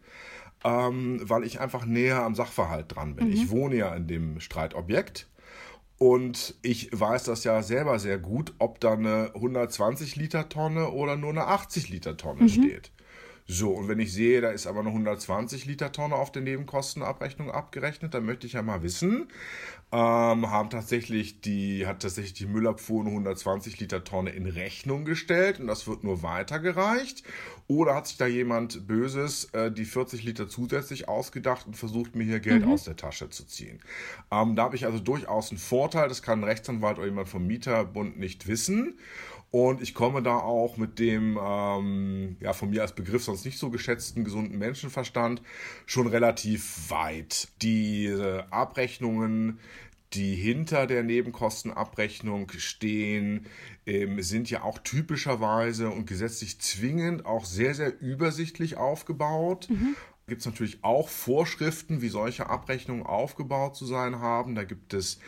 ähm, 0.64 1.20
weil 1.22 1.44
ich 1.44 1.60
einfach 1.60 1.84
näher 1.84 2.22
am 2.22 2.34
Sachverhalt 2.34 2.94
dran 2.94 3.14
bin. 3.14 3.28
Mhm. 3.28 3.32
Ich 3.32 3.50
wohne 3.50 3.76
ja 3.76 3.94
in 3.94 4.06
dem 4.06 4.40
Streitobjekt. 4.40 5.28
Und 5.96 6.56
ich 6.62 6.90
weiß 6.92 7.24
das 7.24 7.44
ja 7.44 7.62
selber 7.62 7.98
sehr 7.98 8.18
gut, 8.18 8.52
ob 8.58 8.80
da 8.80 8.94
eine 8.94 9.30
120 9.34 10.16
Liter 10.16 10.48
Tonne 10.48 10.90
oder 10.90 11.16
nur 11.16 11.30
eine 11.30 11.46
80 11.46 11.88
Liter 11.88 12.16
Tonne 12.16 12.42
mhm. 12.42 12.48
steht. 12.48 12.90
So, 13.46 13.72
und 13.72 13.88
wenn 13.88 14.00
ich 14.00 14.12
sehe, 14.12 14.40
da 14.40 14.50
ist 14.50 14.66
aber 14.66 14.80
eine 14.80 14.88
120 14.88 15.66
Liter 15.66 15.92
Tonne 15.92 16.14
auf 16.14 16.32
der 16.32 16.40
Nebenkostenabrechnung 16.40 17.50
abgerechnet, 17.50 18.14
dann 18.14 18.24
möchte 18.24 18.46
ich 18.46 18.54
ja 18.54 18.62
mal 18.62 18.82
wissen, 18.82 19.28
ähm, 19.92 20.50
haben 20.50 20.70
tatsächlich 20.70 21.42
die, 21.42 21.86
hat 21.86 22.00
tatsächlich 22.00 22.32
die 22.32 22.46
Müllabfuhr 22.46 23.02
eine 23.02 23.10
120 23.10 23.78
Liter 23.80 24.02
Tonne 24.02 24.30
in 24.30 24.46
Rechnung 24.46 25.04
gestellt 25.04 25.60
und 25.60 25.66
das 25.66 25.86
wird 25.86 26.04
nur 26.04 26.22
weitergereicht. 26.22 27.22
Oder 27.66 27.94
hat 27.94 28.06
sich 28.06 28.18
da 28.18 28.26
jemand 28.26 28.86
Böses 28.86 29.46
äh, 29.52 29.72
die 29.72 29.86
40 29.86 30.22
Liter 30.22 30.48
zusätzlich 30.48 31.08
ausgedacht 31.08 31.66
und 31.66 31.76
versucht, 31.76 32.14
mir 32.14 32.24
hier 32.24 32.40
Geld 32.40 32.66
mhm. 32.66 32.72
aus 32.72 32.84
der 32.84 32.96
Tasche 32.96 33.30
zu 33.30 33.46
ziehen? 33.46 33.80
Ähm, 34.30 34.54
da 34.54 34.64
habe 34.64 34.76
ich 34.76 34.84
also 34.84 34.98
durchaus 34.98 35.50
einen 35.50 35.58
Vorteil, 35.58 36.08
das 36.08 36.22
kann 36.22 36.40
ein 36.40 36.44
Rechtsanwalt 36.44 36.98
oder 36.98 37.06
jemand 37.06 37.28
vom 37.28 37.46
Mieterbund 37.46 38.18
nicht 38.18 38.46
wissen. 38.48 38.98
Und 39.50 39.80
ich 39.80 39.94
komme 39.94 40.20
da 40.20 40.38
auch 40.38 40.76
mit 40.78 40.98
dem, 40.98 41.38
ähm, 41.40 42.36
ja, 42.40 42.52
von 42.52 42.70
mir 42.70 42.82
als 42.82 42.92
Begriff 42.92 43.22
sonst 43.22 43.44
nicht 43.44 43.56
so 43.56 43.70
geschätzten 43.70 44.24
gesunden 44.24 44.58
Menschenverstand 44.58 45.42
schon 45.86 46.08
relativ 46.08 46.90
weit. 46.90 47.48
Diese 47.62 48.52
Abrechnungen, 48.52 49.60
die 50.14 50.34
hinter 50.34 50.86
der 50.86 51.02
Nebenkostenabrechnung 51.02 52.50
stehen, 52.56 53.46
ähm, 53.86 54.22
sind 54.22 54.50
ja 54.50 54.62
auch 54.62 54.78
typischerweise 54.78 55.90
und 55.90 56.06
gesetzlich 56.06 56.60
zwingend 56.60 57.26
auch 57.26 57.44
sehr, 57.44 57.74
sehr 57.74 58.00
übersichtlich 58.00 58.76
aufgebaut. 58.76 59.68
Mhm 59.70 59.96
gibt 60.26 60.40
es 60.40 60.46
natürlich 60.46 60.82
auch 60.82 61.08
Vorschriften, 61.08 62.00
wie 62.00 62.08
solche 62.08 62.48
Abrechnungen 62.48 63.04
aufgebaut 63.04 63.76
zu 63.76 63.84
sein 63.86 64.20
haben. 64.20 64.54
Da 64.54 64.64
gibt 64.64 64.94
es 64.94 65.18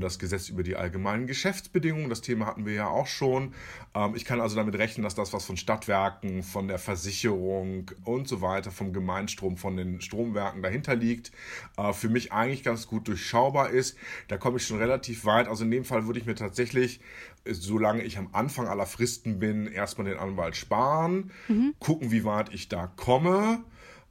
das 0.00 0.18
Gesetz 0.18 0.48
über 0.48 0.62
die 0.62 0.76
allgemeinen 0.76 1.26
Geschäftsbedingungen. 1.26 2.08
Das 2.08 2.20
Thema 2.20 2.46
hatten 2.46 2.66
wir 2.66 2.74
ja 2.74 2.88
auch 2.88 3.06
schon. 3.06 3.54
Ähm, 3.94 4.14
ich 4.14 4.24
kann 4.24 4.40
also 4.40 4.56
damit 4.56 4.76
rechnen, 4.76 5.02
dass 5.02 5.14
das, 5.14 5.32
was 5.32 5.44
von 5.44 5.56
Stadtwerken, 5.56 6.42
von 6.42 6.68
der 6.68 6.78
Versicherung 6.78 7.90
und 8.04 8.28
so 8.28 8.40
weiter, 8.40 8.70
vom 8.70 8.92
Gemeinstrom, 8.92 9.56
von 9.56 9.76
den 9.76 10.00
Stromwerken 10.00 10.62
dahinter 10.62 10.94
liegt, 10.94 11.32
äh, 11.76 11.92
für 11.92 12.08
mich 12.08 12.32
eigentlich 12.32 12.62
ganz 12.62 12.86
gut 12.86 13.08
durchschaubar 13.08 13.70
ist. 13.70 13.96
Da 14.28 14.36
komme 14.36 14.58
ich 14.58 14.66
schon 14.66 14.78
relativ 14.78 15.24
weit. 15.24 15.48
Also 15.48 15.64
in 15.64 15.70
dem 15.70 15.84
Fall 15.84 16.06
würde 16.06 16.20
ich 16.20 16.26
mir 16.26 16.34
tatsächlich, 16.34 17.00
solange 17.44 18.02
ich 18.02 18.18
am 18.18 18.28
Anfang 18.32 18.68
aller 18.68 18.86
Fristen 18.86 19.38
bin, 19.38 19.66
erstmal 19.66 20.06
den 20.06 20.18
Anwalt 20.18 20.56
sparen, 20.56 21.30
mhm. 21.48 21.74
gucken, 21.78 22.10
wie 22.10 22.24
weit 22.24 22.52
ich 22.54 22.68
da 22.68 22.86
komme 22.86 23.64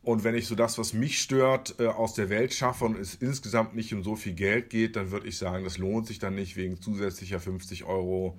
und 0.04 0.26
wenn 0.26 0.36
ich 0.36 0.48
so 0.48 0.56
das, 0.56 0.78
was 0.78 0.94
mich 0.94 1.22
stört, 1.22 1.76
äh, 1.80 1.88
aus 1.88 2.14
der 2.14 2.30
Welt 2.30 2.54
schaffe 2.54 2.84
und 2.84 2.98
es 2.98 3.16
insgesamt 3.16 3.74
nicht 3.74 3.94
um 3.94 4.04
so 4.04 4.18
viel 4.18 4.34
Geld 4.34 4.70
geht, 4.70 4.98
dann 4.98 5.12
würde 5.12 5.28
ich 5.28 5.38
sagen, 5.38 5.64
das 5.64 5.78
lohnt 5.78 6.08
sich 6.08 6.20
dann 6.20 6.36
nicht, 6.36 6.58
wegen 6.58 6.82
zusätzlicher 6.82 7.40
50 7.40 7.86
Euro 7.86 8.38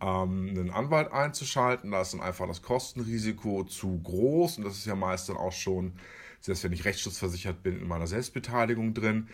ähm, 0.00 0.48
einen 0.48 0.70
Anwalt 0.70 1.12
einzuschalten. 1.12 1.90
Da 1.90 2.00
ist 2.00 2.14
dann 2.14 2.22
einfach 2.22 2.46
das 2.46 2.62
Kostenrisiko 2.62 3.64
zu 3.64 4.00
groß 4.02 4.58
und 4.58 4.64
das 4.64 4.78
ist 4.78 4.86
ja 4.86 4.94
meist 4.94 5.28
dann 5.28 5.36
auch 5.36 5.52
schon 5.52 5.92
selbst 6.42 6.64
wenn 6.64 6.72
ich 6.72 6.84
rechtsschutzversichert 6.84 7.62
bin, 7.62 7.80
in 7.80 7.88
meiner 7.88 8.06
Selbstbeteiligung 8.06 8.94
drin. 8.94 9.28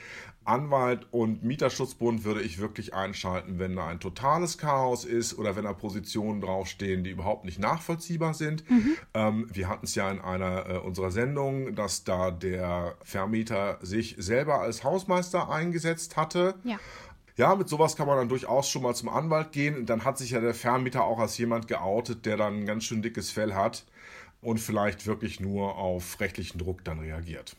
Anwalt 0.45 1.07
und 1.11 1.43
Mieterschutzbund 1.43 2.25
würde 2.25 2.43
ich 2.43 2.59
wirklich 2.59 2.95
einschalten, 2.95 3.59
wenn 3.59 3.77
da 3.77 3.89
ein 3.89 3.99
totales 4.01 4.59
Chaos 4.59 5.05
ist 5.05 5.37
oder 5.39 5.57
wenn 5.57 5.65
da 5.65 5.73
Positionen 5.73 6.41
draufstehen, 6.41 7.05
die 7.05 7.11
überhaupt 7.11 7.45
nicht 7.45 7.59
nachvollziehbar 7.59 8.35
sind. 8.35 8.69
Mhm. 8.71 8.97
Ähm, 9.15 9.47
wir 9.53 9.69
hatten 9.69 9.87
es 9.87 9.95
ja 9.95 10.11
in 10.11 10.21
einer 10.21 10.69
äh, 10.69 10.79
unserer 10.79 11.11
Sendungen, 11.11 11.75
dass 11.75 12.05
da 12.05 12.31
der 12.31 12.95
Vermieter 13.03 13.79
sich 13.83 14.17
selber 14.19 14.61
als 14.61 14.85
Hausmeister 14.85 15.51
eingesetzt 15.51 16.17
hatte. 16.17 16.55
Ja. 16.65 16.79
Ja, 17.37 17.55
mit 17.55 17.69
sowas 17.69 17.95
kann 17.95 18.09
man 18.09 18.17
dann 18.17 18.29
durchaus 18.29 18.69
schon 18.69 18.83
mal 18.83 18.95
zum 18.95 19.09
Anwalt 19.09 19.53
gehen. 19.53 19.87
dann 19.87 20.05
hat 20.05 20.19
sich 20.19 20.33
ja 20.33 20.41
der 20.41 20.55
Vermieter 20.55 21.05
auch 21.05 21.21
als 21.21 21.39
jemand 21.39 21.69
geoutet, 21.69 22.27
der 22.27 22.37
dann 22.37 22.61
ein 22.61 22.67
ganz 22.67 22.83
schön 22.83 23.01
dickes 23.01 23.31
Fell 23.31 23.55
hat 23.55 23.85
und 24.41 24.59
vielleicht 24.59 25.07
wirklich 25.07 25.41
nur 25.41 25.77
auf 25.77 26.21
rechtlichen 26.21 26.59
Druck 26.59 26.85
dann 26.85 27.01
reagiert. 27.01 27.57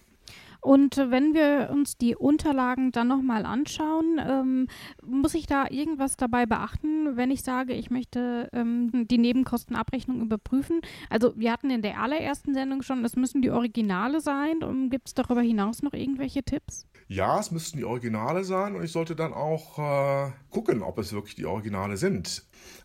Und 0.61 0.97
wenn 0.97 1.33
wir 1.33 1.69
uns 1.71 1.97
die 1.97 2.15
Unterlagen 2.15 2.91
dann 2.91 3.07
nochmal 3.07 3.45
anschauen, 3.45 4.19
ähm, 4.21 4.67
muss 5.01 5.33
ich 5.33 5.45
da 5.45 5.67
irgendwas 5.69 6.17
dabei 6.17 6.45
beachten, 6.45 7.15
wenn 7.15 7.31
ich 7.31 7.43
sage, 7.43 7.73
ich 7.73 7.89
möchte 7.89 8.49
ähm, 8.51 9.07
die 9.09 9.17
Nebenkostenabrechnung 9.17 10.21
überprüfen? 10.21 10.81
Also 11.09 11.33
wir 11.37 11.53
hatten 11.53 11.69
in 11.69 11.81
der 11.81 12.01
allerersten 12.01 12.53
Sendung 12.53 12.81
schon, 12.81 13.05
es 13.05 13.15
müssen 13.15 13.41
die 13.41 13.51
Originale 13.51 14.19
sein. 14.19 14.89
Gibt 14.89 15.07
es 15.07 15.13
darüber 15.13 15.41
hinaus 15.41 15.81
noch 15.81 15.93
irgendwelche 15.93 16.43
Tipps? 16.43 16.85
Ja, 17.07 17.39
es 17.39 17.51
müssten 17.51 17.77
die 17.77 17.85
Originale 17.85 18.43
sein 18.43 18.75
und 18.75 18.83
ich 18.83 18.91
sollte 18.91 19.15
dann 19.15 19.33
auch 19.33 19.79
äh, 19.79 20.31
gucken, 20.49 20.83
ob 20.83 20.97
es 20.97 21.13
wirklich 21.13 21.35
die 21.35 21.45
Originale 21.45 21.95
sind. 21.95 22.43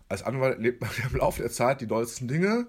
Als 0.08 0.22
Anwalt 0.22 0.60
lebt 0.60 0.80
man 0.80 0.90
im 1.10 1.18
Laufe 1.18 1.42
der 1.42 1.50
Zeit 1.50 1.80
die 1.80 1.88
dollsten 1.88 2.28
Dinge 2.28 2.68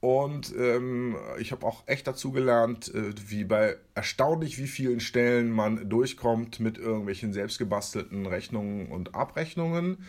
und 0.00 0.54
ähm, 0.56 1.16
ich 1.38 1.52
habe 1.52 1.66
auch 1.66 1.84
echt 1.86 2.06
dazu 2.06 2.30
gelernt, 2.30 2.94
äh, 2.94 3.12
wie 3.28 3.44
bei 3.44 3.76
erstaunlich 3.94 4.58
wie 4.58 4.66
vielen 4.66 5.00
Stellen 5.00 5.50
man 5.50 5.88
durchkommt 5.88 6.60
mit 6.60 6.78
irgendwelchen 6.78 7.32
selbstgebastelten 7.32 8.26
Rechnungen 8.26 8.86
und 8.88 9.14
Abrechnungen. 9.14 10.04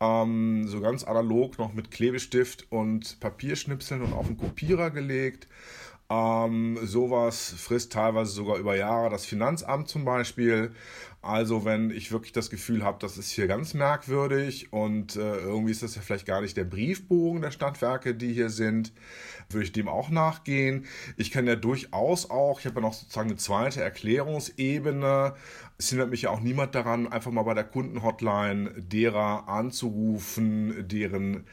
Ähm, 0.00 0.66
so 0.66 0.80
ganz 0.80 1.04
analog 1.04 1.58
noch 1.58 1.72
mit 1.72 1.90
Klebestift 1.90 2.66
und 2.70 3.20
Papierschnipseln 3.20 4.02
und 4.02 4.12
auf 4.12 4.26
den 4.26 4.38
Kopierer 4.38 4.90
gelegt. 4.90 5.48
Ähm, 6.10 6.78
sowas 6.82 7.54
frisst 7.58 7.92
teilweise 7.92 8.32
sogar 8.32 8.56
über 8.56 8.74
Jahre 8.74 9.10
das 9.10 9.26
Finanzamt 9.26 9.88
zum 9.88 10.06
Beispiel. 10.06 10.72
Also 11.20 11.66
wenn 11.66 11.90
ich 11.90 12.12
wirklich 12.12 12.32
das 12.32 12.48
Gefühl 12.48 12.82
habe, 12.82 12.98
das 13.00 13.18
ist 13.18 13.30
hier 13.30 13.46
ganz 13.46 13.74
merkwürdig 13.74 14.72
und 14.72 15.16
äh, 15.16 15.36
irgendwie 15.36 15.72
ist 15.72 15.82
das 15.82 15.96
ja 15.96 16.00
vielleicht 16.00 16.24
gar 16.24 16.40
nicht 16.40 16.56
der 16.56 16.64
Briefbogen 16.64 17.42
der 17.42 17.50
Stadtwerke, 17.50 18.14
die 18.14 18.32
hier 18.32 18.48
sind, 18.48 18.92
würde 19.50 19.64
ich 19.64 19.72
dem 19.72 19.88
auch 19.88 20.08
nachgehen. 20.08 20.86
Ich 21.18 21.30
kann 21.30 21.46
ja 21.46 21.56
durchaus 21.56 22.30
auch, 22.30 22.60
ich 22.60 22.66
habe 22.66 22.76
ja 22.76 22.82
noch 22.82 22.94
sozusagen 22.94 23.28
eine 23.28 23.36
zweite 23.36 23.82
Erklärungsebene. 23.82 25.34
Es 25.76 25.90
hindert 25.90 26.10
mich 26.10 26.22
ja 26.22 26.30
auch 26.30 26.40
niemand 26.40 26.74
daran, 26.74 27.12
einfach 27.12 27.32
mal 27.32 27.42
bei 27.42 27.54
der 27.54 27.64
Kundenhotline 27.64 28.70
derer 28.78 29.48
anzurufen, 29.48 30.88
deren 30.88 31.44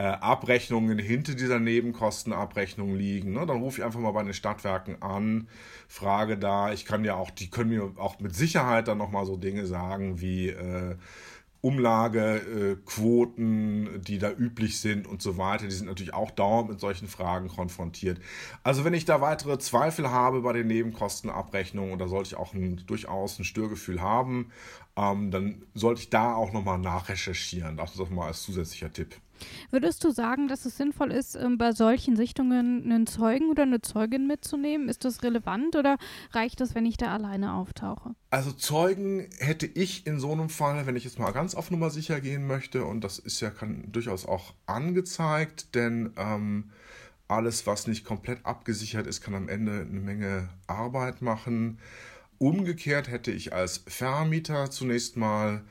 äh, 0.00 0.02
Abrechnungen 0.02 0.98
hinter 0.98 1.34
dieser 1.34 1.60
Nebenkostenabrechnung 1.60 2.94
liegen. 2.94 3.34
Ne? 3.34 3.44
Dann 3.44 3.60
rufe 3.60 3.80
ich 3.80 3.84
einfach 3.84 4.00
mal 4.00 4.12
bei 4.12 4.22
den 4.22 4.32
Stadtwerken 4.32 5.02
an, 5.02 5.46
frage 5.88 6.38
da, 6.38 6.72
ich 6.72 6.86
kann 6.86 7.04
ja 7.04 7.16
auch, 7.16 7.28
die 7.28 7.50
können 7.50 7.68
mir 7.68 7.92
auch 7.98 8.18
mit 8.18 8.34
Sicherheit 8.34 8.88
dann 8.88 8.96
nochmal 8.96 9.26
so 9.26 9.36
Dinge 9.36 9.66
sagen 9.66 10.22
wie 10.22 10.48
äh, 10.48 10.96
Umlagequoten, 11.60 13.96
äh, 13.96 13.98
die 13.98 14.18
da 14.18 14.30
üblich 14.30 14.80
sind 14.80 15.06
und 15.06 15.20
so 15.20 15.36
weiter. 15.36 15.66
Die 15.66 15.70
sind 15.70 15.88
natürlich 15.88 16.14
auch 16.14 16.30
dauernd 16.30 16.70
mit 16.70 16.80
solchen 16.80 17.06
Fragen 17.06 17.48
konfrontiert. 17.48 18.22
Also 18.62 18.86
wenn 18.86 18.94
ich 18.94 19.04
da 19.04 19.20
weitere 19.20 19.58
Zweifel 19.58 20.10
habe 20.10 20.40
bei 20.40 20.54
den 20.54 20.68
Nebenkostenabrechnungen, 20.68 21.98
da 21.98 22.08
sollte 22.08 22.28
ich 22.28 22.36
auch 22.36 22.54
ein, 22.54 22.82
durchaus 22.86 23.38
ein 23.38 23.44
Störgefühl 23.44 24.00
haben, 24.00 24.50
ähm, 24.96 25.30
dann 25.30 25.66
sollte 25.74 26.00
ich 26.00 26.08
da 26.08 26.34
auch 26.34 26.54
nochmal 26.54 26.78
nachrecherchieren. 26.78 27.76
Das 27.76 27.90
ist 27.90 28.00
doch 28.00 28.08
mal 28.08 28.28
als 28.28 28.44
zusätzlicher 28.44 28.90
Tipp. 28.90 29.14
Würdest 29.70 30.04
du 30.04 30.10
sagen, 30.10 30.48
dass 30.48 30.64
es 30.64 30.76
sinnvoll 30.76 31.12
ist, 31.12 31.36
ähm, 31.36 31.58
bei 31.58 31.72
solchen 31.72 32.16
Sichtungen 32.16 32.84
einen 32.84 33.06
Zeugen 33.06 33.50
oder 33.50 33.62
eine 33.62 33.80
Zeugin 33.80 34.26
mitzunehmen? 34.26 34.88
Ist 34.88 35.04
das 35.04 35.22
relevant 35.22 35.76
oder 35.76 35.96
reicht 36.32 36.60
es, 36.60 36.74
wenn 36.74 36.86
ich 36.86 36.96
da 36.96 37.12
alleine 37.12 37.54
auftauche? 37.54 38.14
Also 38.30 38.52
Zeugen 38.52 39.28
hätte 39.38 39.66
ich 39.66 40.06
in 40.06 40.20
so 40.20 40.32
einem 40.32 40.48
Fall, 40.48 40.86
wenn 40.86 40.96
ich 40.96 41.04
jetzt 41.04 41.18
mal 41.18 41.32
ganz 41.32 41.54
auf 41.54 41.70
Nummer 41.70 41.90
sicher 41.90 42.20
gehen 42.20 42.46
möchte, 42.46 42.84
und 42.84 43.02
das 43.02 43.18
ist 43.18 43.40
ja 43.40 43.50
kann 43.50 43.90
durchaus 43.92 44.26
auch 44.26 44.54
angezeigt, 44.66 45.74
denn 45.74 46.12
ähm, 46.16 46.70
alles, 47.28 47.66
was 47.66 47.86
nicht 47.86 48.04
komplett 48.04 48.44
abgesichert 48.44 49.06
ist, 49.06 49.20
kann 49.20 49.34
am 49.34 49.48
Ende 49.48 49.86
eine 49.88 50.00
Menge 50.00 50.48
Arbeit 50.66 51.22
machen. 51.22 51.78
Umgekehrt 52.38 53.08
hätte 53.08 53.30
ich 53.30 53.52
als 53.52 53.84
Vermieter 53.86 54.70
zunächst 54.70 55.16
mal 55.16 55.62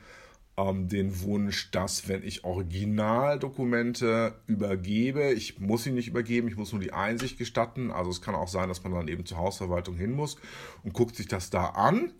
ähm, 0.56 0.88
den 0.88 1.22
Wunsch, 1.22 1.70
dass 1.70 2.08
wenn 2.08 2.22
ich 2.22 2.44
Originaldokumente 2.44 4.34
übergebe, 4.46 5.32
ich 5.32 5.58
muss 5.58 5.84
sie 5.84 5.92
nicht 5.92 6.08
übergeben, 6.08 6.48
ich 6.48 6.56
muss 6.56 6.72
nur 6.72 6.80
die 6.80 6.92
Einsicht 6.92 7.38
gestatten. 7.38 7.90
Also 7.90 8.10
es 8.10 8.20
kann 8.20 8.34
auch 8.34 8.48
sein, 8.48 8.68
dass 8.68 8.82
man 8.82 8.92
dann 8.92 9.08
eben 9.08 9.24
zur 9.26 9.38
Hausverwaltung 9.38 9.96
hin 9.96 10.12
muss 10.12 10.36
und 10.82 10.92
guckt 10.92 11.16
sich 11.16 11.28
das 11.28 11.50
da 11.50 11.66
an. 11.66 12.12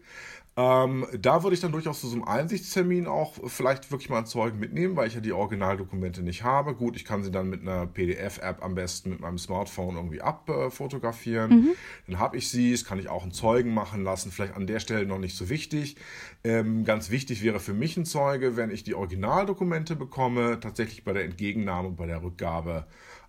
Ähm, 0.56 1.06
da 1.16 1.44
würde 1.44 1.54
ich 1.54 1.60
dann 1.60 1.70
durchaus 1.70 2.00
zu 2.00 2.08
so 2.08 2.16
einem 2.16 2.24
Einsichtstermin 2.24 3.06
auch 3.06 3.34
vielleicht 3.46 3.90
wirklich 3.92 4.10
mal 4.10 4.18
einen 4.18 4.26
Zeugen 4.26 4.58
mitnehmen, 4.58 4.96
weil 4.96 5.06
ich 5.06 5.14
ja 5.14 5.20
die 5.20 5.32
Originaldokumente 5.32 6.22
nicht 6.22 6.42
habe. 6.42 6.74
Gut, 6.74 6.96
ich 6.96 7.04
kann 7.04 7.22
sie 7.22 7.30
dann 7.30 7.48
mit 7.48 7.62
einer 7.62 7.86
PDF-App 7.86 8.62
am 8.62 8.74
besten 8.74 9.10
mit 9.10 9.20
meinem 9.20 9.38
Smartphone 9.38 9.94
irgendwie 9.96 10.20
abfotografieren. 10.20 11.50
Mhm. 11.50 11.68
Dann 12.08 12.18
habe 12.18 12.36
ich 12.36 12.50
sie, 12.50 12.72
das 12.72 12.84
kann 12.84 12.98
ich 12.98 13.08
auch 13.08 13.22
einen 13.22 13.32
Zeugen 13.32 13.72
machen 13.72 14.02
lassen, 14.02 14.32
vielleicht 14.32 14.56
an 14.56 14.66
der 14.66 14.80
Stelle 14.80 15.06
noch 15.06 15.18
nicht 15.18 15.36
so 15.36 15.48
wichtig. 15.48 15.96
Ähm, 16.42 16.84
ganz 16.84 17.10
wichtig 17.10 17.42
wäre 17.42 17.60
für 17.60 17.74
mich 17.74 17.96
ein 17.96 18.04
Zeuge, 18.04 18.56
wenn 18.56 18.70
ich 18.70 18.82
die 18.82 18.94
Originaldokumente 18.94 19.94
bekomme, 19.94 20.58
tatsächlich 20.58 21.04
bei 21.04 21.12
der 21.12 21.24
Entgegennahme 21.24 21.88
und 21.88 21.96
bei 21.96 22.06
der 22.06 22.22
Rückgabe, 22.24 22.86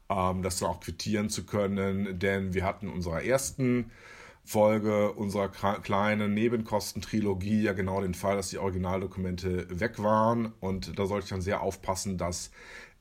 ähm, 0.09 0.41
das 0.41 0.57
dann 0.57 0.69
auch 0.69 0.79
quittieren 0.79 1.29
zu 1.29 1.45
können, 1.45 2.17
denn 2.17 2.55
wir 2.55 2.65
hatten 2.65 2.89
unserer 2.89 3.23
ersten 3.23 3.91
Folge 4.43 5.11
unserer 5.13 5.49
kleinen 5.49 6.33
Nebenkostentrilogie 6.33 7.61
ja 7.63 7.73
genau 7.73 8.01
den 8.01 8.13
Fall, 8.13 8.35
dass 8.35 8.49
die 8.49 8.57
Originaldokumente 8.57 9.67
weg 9.79 10.01
waren. 10.01 10.53
Und 10.59 10.97
da 10.97 11.05
sollte 11.05 11.25
ich 11.25 11.29
dann 11.29 11.41
sehr 11.41 11.61
aufpassen, 11.61 12.17
dass 12.17 12.51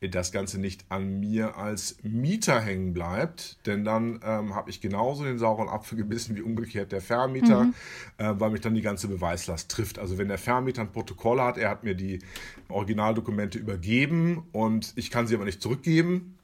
das 0.09 0.33
Ganze 0.33 0.59
nicht 0.59 0.87
an 0.89 1.21
mir 1.21 1.59
als 1.59 1.97
Mieter 2.03 2.59
hängen 2.61 2.95
bleibt, 2.95 3.59
denn 3.67 3.85
dann 3.85 4.21
ähm, 4.25 4.55
habe 4.55 4.71
ich 4.71 4.81
genauso 4.81 5.25
den 5.25 5.39
sauren 5.39 5.69
Apfel 5.69 5.99
gebissen 5.99 6.37
wie 6.37 6.41
umgekehrt 6.41 6.91
der 6.91 7.03
Vermieter, 7.03 7.65
mhm. 7.65 7.75
äh, 8.17 8.33
weil 8.41 8.51
mich 8.51 8.63
dann 8.63 8.75
die 8.75 8.81
ganze 8.81 9.09
Beweislast 9.09 9.71
trifft. 9.71 9.99
Also 9.99 10.17
wenn 10.17 10.29
der 10.29 10.39
Vermieter 10.39 10.81
ein 10.81 10.93
Protokoll 10.93 11.41
hat, 11.41 11.59
er 11.59 11.69
hat 11.69 11.85
mir 11.85 11.95
die 11.95 12.21
Originaldokumente 12.69 13.59
übergeben 13.59 14.45
und 14.53 14.95
ich 14.97 15.11
kann 15.11 15.27
sie 15.27 15.35
aber 15.35 15.45
nicht 15.45 15.61
zurückgeben, 15.61 16.39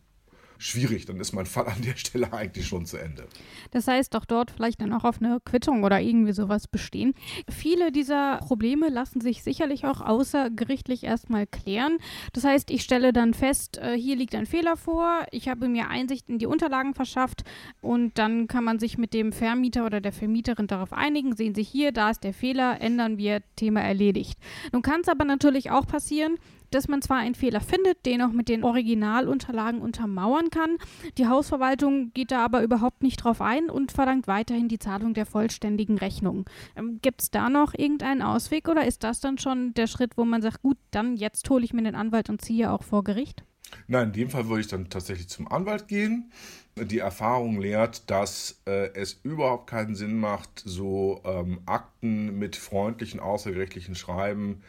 schwierig. 0.59 1.07
Dann 1.07 1.21
ist 1.21 1.33
mein 1.33 1.47
Fall 1.47 1.67
an 1.67 1.83
der 1.83 1.97
Stelle 1.97 2.33
eigentlich 2.33 2.67
schon 2.67 2.87
zu 2.87 2.97
Ende. 2.97 3.27
Das 3.71 3.89
heißt, 3.89 4.15
doch 4.15 4.25
dort 4.25 4.51
vielleicht 4.51 4.81
dann 4.81 4.93
auch 4.93 5.05
auf 5.05 5.21
eine 5.21 5.39
Quittung 5.45 5.85
oder 5.85 6.01
irgendwie 6.01 6.33
sowas 6.33 6.69
bestehen. 6.69 7.15
Viele 7.49 7.93
dieser 7.93 8.39
Probleme 8.39 8.89
lassen 8.89 9.21
sich 9.21 9.43
sicherlich 9.43 9.85
auch 9.85 10.01
außergerichtlich 10.01 11.05
erstmal 11.05 11.47
klären. 11.47 11.99
Das 12.33 12.45
heißt, 12.45 12.71
ich 12.71 12.83
stelle 12.83 13.13
dann 13.13 13.35
fest, 13.35 13.79
äh, 13.79 13.97
hier 13.97 14.17
liegt 14.17 14.35
ein 14.35 14.47
Fehler 14.47 14.77
vor, 14.77 15.27
ich 15.31 15.49
habe 15.49 15.69
mir 15.69 15.89
Einsicht 15.89 16.29
in 16.29 16.39
die 16.39 16.47
Unterlagen 16.47 16.95
verschafft 16.95 17.45
und 17.81 18.19
dann 18.19 18.49
kann 18.49 18.65
man 18.65 18.79
sich 18.79 18.99
mit 18.99 19.15
dem 19.15 19.33
Vermieter 19.33 19.87
oder 19.87 20.01
der 20.01 20.13
Vermieterin 20.13 20.67
darauf 20.67 20.93
einigen, 20.93 21.35
sehen 21.37 21.55
Sie 21.55 21.63
hier, 21.63 21.93
da 21.93 22.11
ist 22.11 22.25
der 22.25 22.35
Fehler, 22.35 22.81
ändern 22.81 23.19
wir, 23.19 23.43
Thema 23.57 23.81
erledigt. 23.81 24.39
Nun 24.73 24.83
kann 24.83 25.01
es 25.01 25.09
aber 25.09 25.25
natürlich 25.25 25.71
auch 25.71 25.87
passieren, 25.87 26.37
dass 26.71 26.89
man 26.89 27.03
zwar 27.03 27.19
einen 27.19 27.35
Fehler 27.35 27.61
findet, 27.61 28.07
den 28.07 28.23
auch 28.23 28.33
mit 28.33 28.49
den 28.49 28.65
Originalunterlagen 28.65 29.81
untermauern 29.81 30.51
kann. 30.51 30.77
Die 31.19 31.27
Hausverwaltung 31.27 32.13
geht 32.13 32.31
da 32.31 32.45
aber 32.45 32.63
überhaupt 32.63 33.03
nicht 33.03 33.17
drauf 33.17 33.41
ein 33.41 33.71
und 33.71 33.93
verlangt 33.93 34.27
weiterhin 34.27 34.69
die 34.69 34.79
Zahlung 34.79 35.15
der 35.15 35.27
vollständigen 35.27 35.99
Rechnung. 35.99 36.45
Ähm, 36.77 36.99
Gibt 37.03 37.23
es 37.23 37.31
da 37.31 37.49
noch 37.49 37.75
irgendeinen 37.75 38.23
Ausweg 38.23 38.69
oder 38.69 38.87
ist 38.87 39.05
das 39.05 39.21
dann 39.21 39.39
schon 39.39 39.75
der 39.75 39.87
Schritt, 39.87 40.17
wo 40.17 40.25
man 40.25 40.43
sagt, 40.43 40.63
gut, 40.63 40.79
dann 40.91 41.17
jetzt 41.17 41.49
hole 41.51 41.65
ich 41.65 41.73
mir 41.73 41.83
den 41.83 41.95
Anwalt 41.95 42.31
und 42.31 42.41
ziehe 42.41 42.71
auch 42.71 42.83
vor 42.83 43.05
Gericht? 43.05 43.45
Nein, 43.89 44.09
in 44.09 44.13
dem 44.13 44.31
Fall 44.31 44.49
würde 44.49 44.61
ich 44.61 44.69
dann 44.69 44.91
tatsächlich 44.91 45.29
zum 45.29 45.49
Anwalt 45.49 45.89
gehen. 45.89 46.31
Die 46.77 46.99
Erfahrung 46.99 47.59
lehrt, 47.61 48.11
dass 48.11 48.61
äh, 48.67 48.91
es 48.95 49.19
überhaupt 49.23 49.69
keinen 49.69 49.95
Sinn 49.95 50.19
macht, 50.19 50.63
so 50.65 51.23
ähm, 51.25 51.61
Akten 51.67 52.39
mit 52.39 52.55
freundlichen 52.55 53.19
außergerichtlichen 53.19 53.95
Schreiben 53.95 54.63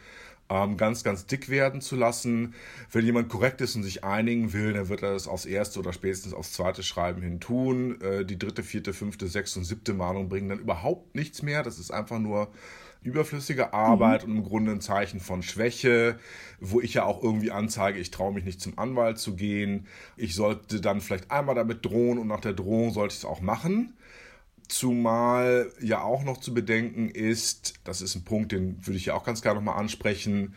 ähm, 0.50 0.76
ganz, 0.76 1.04
ganz 1.04 1.26
dick 1.26 1.48
werden 1.48 1.80
zu 1.80 1.96
lassen. 1.96 2.54
Wenn 2.90 3.04
jemand 3.04 3.28
korrekt 3.28 3.60
ist 3.60 3.76
und 3.76 3.82
sich 3.82 4.04
einigen 4.04 4.52
will, 4.52 4.72
dann 4.72 4.88
wird 4.88 5.02
er 5.02 5.12
das 5.12 5.28
aufs 5.28 5.46
erste 5.46 5.78
oder 5.78 5.92
spätestens 5.92 6.34
aufs 6.34 6.52
zweite 6.52 6.82
Schreiben 6.82 7.22
hin 7.22 7.40
tun. 7.40 8.00
Äh, 8.00 8.24
die 8.24 8.38
dritte, 8.38 8.62
vierte, 8.62 8.92
fünfte, 8.92 9.28
sechste 9.28 9.58
und 9.58 9.64
siebte 9.64 9.94
Mahnung 9.94 10.28
bringen 10.28 10.48
dann 10.48 10.58
überhaupt 10.58 11.14
nichts 11.14 11.42
mehr. 11.42 11.62
Das 11.62 11.78
ist 11.78 11.90
einfach 11.90 12.18
nur 12.18 12.48
überflüssige 13.02 13.72
Arbeit 13.72 14.26
mhm. 14.26 14.32
und 14.32 14.36
im 14.38 14.44
Grunde 14.44 14.72
ein 14.72 14.80
Zeichen 14.80 15.20
von 15.20 15.42
Schwäche, 15.42 16.18
wo 16.60 16.80
ich 16.80 16.94
ja 16.94 17.04
auch 17.04 17.22
irgendwie 17.22 17.50
anzeige, 17.50 17.98
ich 17.98 18.10
traue 18.10 18.32
mich 18.32 18.44
nicht 18.44 18.60
zum 18.60 18.78
Anwalt 18.78 19.18
zu 19.18 19.36
gehen. 19.36 19.86
Ich 20.16 20.34
sollte 20.34 20.80
dann 20.80 21.00
vielleicht 21.00 21.30
einmal 21.30 21.54
damit 21.54 21.84
drohen 21.84 22.18
und 22.18 22.26
nach 22.26 22.40
der 22.40 22.54
Drohung 22.54 22.92
sollte 22.92 23.12
ich 23.12 23.20
es 23.20 23.24
auch 23.24 23.40
machen. 23.40 23.94
Zumal 24.68 25.72
ja 25.80 26.02
auch 26.02 26.24
noch 26.24 26.38
zu 26.38 26.52
bedenken 26.52 27.08
ist, 27.08 27.74
das 27.84 28.02
ist 28.02 28.14
ein 28.14 28.24
Punkt, 28.24 28.52
den 28.52 28.86
würde 28.86 28.98
ich 28.98 29.06
ja 29.06 29.14
auch 29.14 29.24
ganz 29.24 29.42
gerne 29.42 29.60
nochmal 29.60 29.78
ansprechen, 29.78 30.54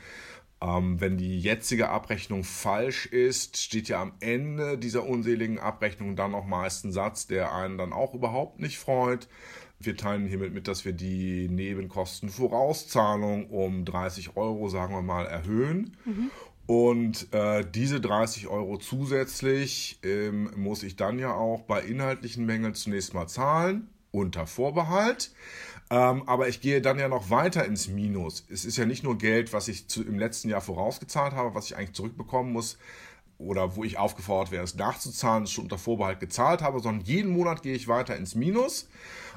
ähm, 0.62 1.02
wenn 1.02 1.18
die 1.18 1.40
jetzige 1.40 1.90
Abrechnung 1.90 2.44
falsch 2.44 3.08
ist, 3.08 3.58
steht 3.58 3.90
ja 3.90 4.00
am 4.02 4.14
Ende 4.20 4.78
dieser 4.78 5.08
unseligen 5.08 5.60
Abrechnung 5.60 6.16
dann 6.16 6.32
noch 6.32 6.46
meist 6.46 6.86
ein 6.86 6.92
Satz, 6.92 7.26
der 7.26 7.56
einen 7.56 7.80
dann 7.80 7.94
auch 7.94 8.14
überhaupt 8.14 8.60
nicht 8.60 8.78
freut. 8.78 9.28
Wir 9.80 9.98
teilen 9.98 10.28
hiermit 10.28 10.54
mit, 10.54 10.68
dass 10.68 10.86
wir 10.86 10.94
die 10.94 11.50
Nebenkostenvorauszahlung 11.50 13.50
um 13.50 13.86
30 13.86 14.38
Euro, 14.38 14.70
sagen 14.70 14.94
wir 14.94 15.02
mal, 15.02 15.26
erhöhen. 15.26 15.98
Mhm. 16.06 16.30
Und 16.68 17.34
äh, 17.34 17.66
diese 17.66 18.00
30 18.00 18.48
Euro 18.48 18.78
zusätzlich 18.78 19.98
ähm, 20.04 20.52
muss 20.56 20.84
ich 20.84 20.96
dann 20.96 21.18
ja 21.18 21.34
auch 21.34 21.62
bei 21.62 21.82
inhaltlichen 21.82 22.46
Mängeln 22.46 22.76
zunächst 22.76 23.16
mal 23.16 23.26
zahlen 23.26 23.90
unter 24.12 24.48
Vorbehalt. 24.48 25.32
Ähm, 25.90 26.24
aber 26.28 26.48
ich 26.48 26.62
gehe 26.62 26.82
dann 26.82 27.00
ja 27.00 27.10
noch 27.10 27.30
weiter 27.30 27.66
ins 27.66 27.88
Minus. 27.88 28.46
Es 28.50 28.64
ist 28.64 28.78
ja 28.78 28.86
nicht 28.86 29.04
nur 29.04 29.18
Geld, 29.18 29.52
was 29.52 29.68
ich 29.68 29.88
zu, 29.88 30.04
im 30.04 30.20
letzten 30.20 30.50
Jahr 30.50 30.62
vorausgezahlt 30.62 31.34
habe, 31.34 31.54
was 31.54 31.66
ich 31.66 31.76
eigentlich 31.76 31.94
zurückbekommen 31.94 32.54
muss 32.54 32.78
oder 33.38 33.76
wo 33.76 33.84
ich 33.84 33.98
aufgefordert 33.98 34.52
wäre, 34.52 34.64
es 34.64 34.76
nachzuzahlen, 34.76 35.44
es 35.44 35.52
schon 35.52 35.66
unter 35.66 35.78
Vorbehalt 35.78 36.20
gezahlt 36.20 36.62
habe, 36.62 36.80
sondern 36.80 37.06
jeden 37.06 37.32
Monat 37.32 37.64
gehe 37.64 37.74
ich 37.74 37.88
weiter 37.88 38.16
ins 38.16 38.36
Minus. 38.36 38.88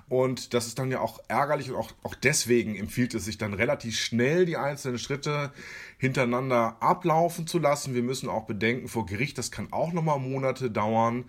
Und 0.08 0.52
das 0.52 0.66
ist 0.66 0.78
dann 0.78 0.90
ja 0.90 1.00
auch 1.00 1.18
ärgerlich 1.28 1.70
und 1.70 1.76
auch, 1.76 1.90
auch 2.02 2.14
deswegen 2.14 2.76
empfiehlt 2.76 3.14
es 3.14 3.24
sich 3.24 3.38
dann 3.38 3.54
relativ 3.54 3.98
schnell, 3.98 4.44
die 4.44 4.58
einzelnen 4.58 4.98
Schritte 4.98 5.50
hintereinander 5.96 6.76
ablaufen 6.80 7.46
zu 7.46 7.58
lassen. 7.58 7.94
Wir 7.94 8.02
müssen 8.02 8.28
auch 8.28 8.44
bedenken, 8.44 8.88
vor 8.88 9.06
Gericht, 9.06 9.38
das 9.38 9.50
kann 9.50 9.72
auch 9.72 9.92
nochmal 9.92 10.18
Monate 10.18 10.70
dauern. 10.70 11.24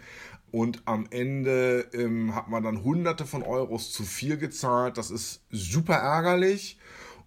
Und 0.51 0.81
am 0.85 1.07
Ende 1.09 1.87
ähm, 1.93 2.33
hat 2.33 2.47
man 2.47 2.63
dann 2.63 2.83
Hunderte 2.83 3.25
von 3.25 3.43
Euros 3.43 3.91
zu 3.91 4.03
viel 4.03 4.37
gezahlt. 4.37 4.97
Das 4.97 5.11
ist 5.11 5.43
super 5.49 5.95
ärgerlich. 5.95 6.79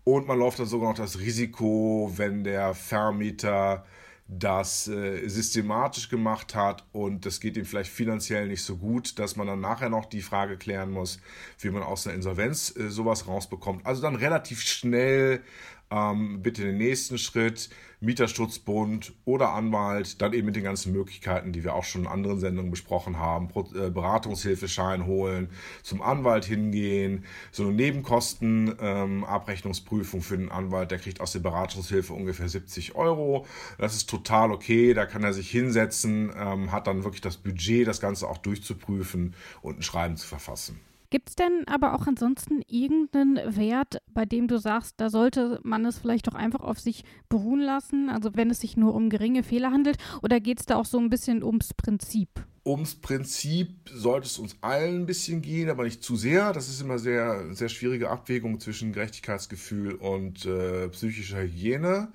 Und 0.04 0.26
man 0.26 0.38
läuft 0.38 0.58
dann 0.58 0.66
sogar 0.66 0.90
noch 0.90 0.96
das 0.96 1.18
Risiko, 1.18 2.10
wenn 2.16 2.42
der 2.42 2.74
Vermieter 2.74 3.84
das 4.28 4.88
äh, 4.88 5.26
systematisch 5.26 6.10
gemacht 6.10 6.54
hat 6.54 6.84
und 6.92 7.24
das 7.24 7.40
geht 7.40 7.56
ihm 7.56 7.64
vielleicht 7.64 7.90
finanziell 7.90 8.46
nicht 8.46 8.62
so 8.62 8.76
gut, 8.76 9.18
dass 9.18 9.36
man 9.36 9.46
dann 9.46 9.60
nachher 9.60 9.88
noch 9.88 10.04
die 10.04 10.20
Frage 10.20 10.58
klären 10.58 10.90
muss, 10.90 11.18
wie 11.58 11.70
man 11.70 11.82
aus 11.82 12.06
einer 12.06 12.14
Insolvenz 12.14 12.76
äh, 12.76 12.90
sowas 12.90 13.26
rausbekommt. 13.26 13.86
Also 13.86 14.02
dann 14.02 14.16
relativ 14.16 14.60
schnell 14.60 15.42
ähm, 15.90 16.42
bitte 16.42 16.62
den 16.62 16.78
nächsten 16.78 17.18
Schritt, 17.18 17.68
Mieterschutzbund 18.00 19.12
oder 19.24 19.54
Anwalt, 19.54 20.22
dann 20.22 20.32
eben 20.32 20.46
mit 20.46 20.54
den 20.54 20.62
ganzen 20.62 20.92
Möglichkeiten, 20.92 21.50
die 21.52 21.64
wir 21.64 21.74
auch 21.74 21.82
schon 21.82 22.02
in 22.02 22.06
anderen 22.06 22.38
Sendungen 22.38 22.70
besprochen 22.70 23.18
haben, 23.18 23.48
äh, 23.74 23.90
Beratungshilfeschein 23.90 25.06
holen, 25.06 25.48
zum 25.82 26.00
Anwalt 26.00 26.44
hingehen, 26.44 27.24
so 27.50 27.64
eine 27.64 27.72
Nebenkostenabrechnungsprüfung 27.72 30.20
ähm, 30.20 30.24
für 30.24 30.38
den 30.38 30.50
Anwalt, 30.50 30.92
der 30.92 30.98
kriegt 30.98 31.20
aus 31.20 31.32
der 31.32 31.40
Beratungshilfe 31.40 32.12
ungefähr 32.12 32.48
70 32.48 32.94
Euro. 32.94 33.46
Das 33.78 33.96
ist 33.96 34.08
total 34.08 34.52
okay, 34.52 34.94
da 34.94 35.06
kann 35.06 35.24
er 35.24 35.32
sich 35.32 35.50
hinsetzen, 35.50 36.32
ähm, 36.36 36.70
hat 36.70 36.86
dann 36.86 37.02
wirklich 37.02 37.22
das 37.22 37.36
Budget, 37.36 37.88
das 37.88 38.00
Ganze 38.00 38.28
auch 38.28 38.38
durchzuprüfen 38.38 39.34
und 39.60 39.80
ein 39.80 39.82
Schreiben 39.82 40.16
zu 40.16 40.28
verfassen. 40.28 40.78
Gibt 41.10 41.30
es 41.30 41.36
denn 41.36 41.64
aber 41.66 41.94
auch 41.94 42.06
ansonsten 42.06 42.60
irgendeinen 42.66 43.56
Wert, 43.56 44.02
bei 44.12 44.26
dem 44.26 44.46
du 44.46 44.58
sagst, 44.58 44.94
da 44.98 45.08
sollte 45.08 45.58
man 45.62 45.86
es 45.86 45.98
vielleicht 45.98 46.26
doch 46.26 46.34
einfach 46.34 46.60
auf 46.60 46.78
sich 46.78 47.02
beruhen 47.30 47.60
lassen? 47.60 48.10
Also 48.10 48.30
wenn 48.34 48.50
es 48.50 48.60
sich 48.60 48.76
nur 48.76 48.94
um 48.94 49.08
geringe 49.08 49.42
Fehler 49.42 49.70
handelt, 49.70 49.96
oder 50.22 50.38
geht 50.38 50.60
es 50.60 50.66
da 50.66 50.76
auch 50.76 50.84
so 50.84 50.98
ein 50.98 51.08
bisschen 51.08 51.42
ums 51.42 51.72
Prinzip? 51.72 52.28
Ums 52.66 52.96
Prinzip 52.96 53.88
sollte 53.90 54.26
es 54.26 54.38
uns 54.38 54.56
allen 54.60 55.02
ein 55.02 55.06
bisschen 55.06 55.40
gehen, 55.40 55.70
aber 55.70 55.84
nicht 55.84 56.02
zu 56.02 56.16
sehr. 56.16 56.52
Das 56.52 56.68
ist 56.68 56.82
immer 56.82 56.98
sehr, 56.98 57.54
sehr 57.54 57.70
schwierige 57.70 58.10
Abwägung 58.10 58.60
zwischen 58.60 58.92
Gerechtigkeitsgefühl 58.92 59.94
und 59.94 60.44
äh, 60.44 60.88
psychischer 60.90 61.40
Hygiene. 61.40 62.12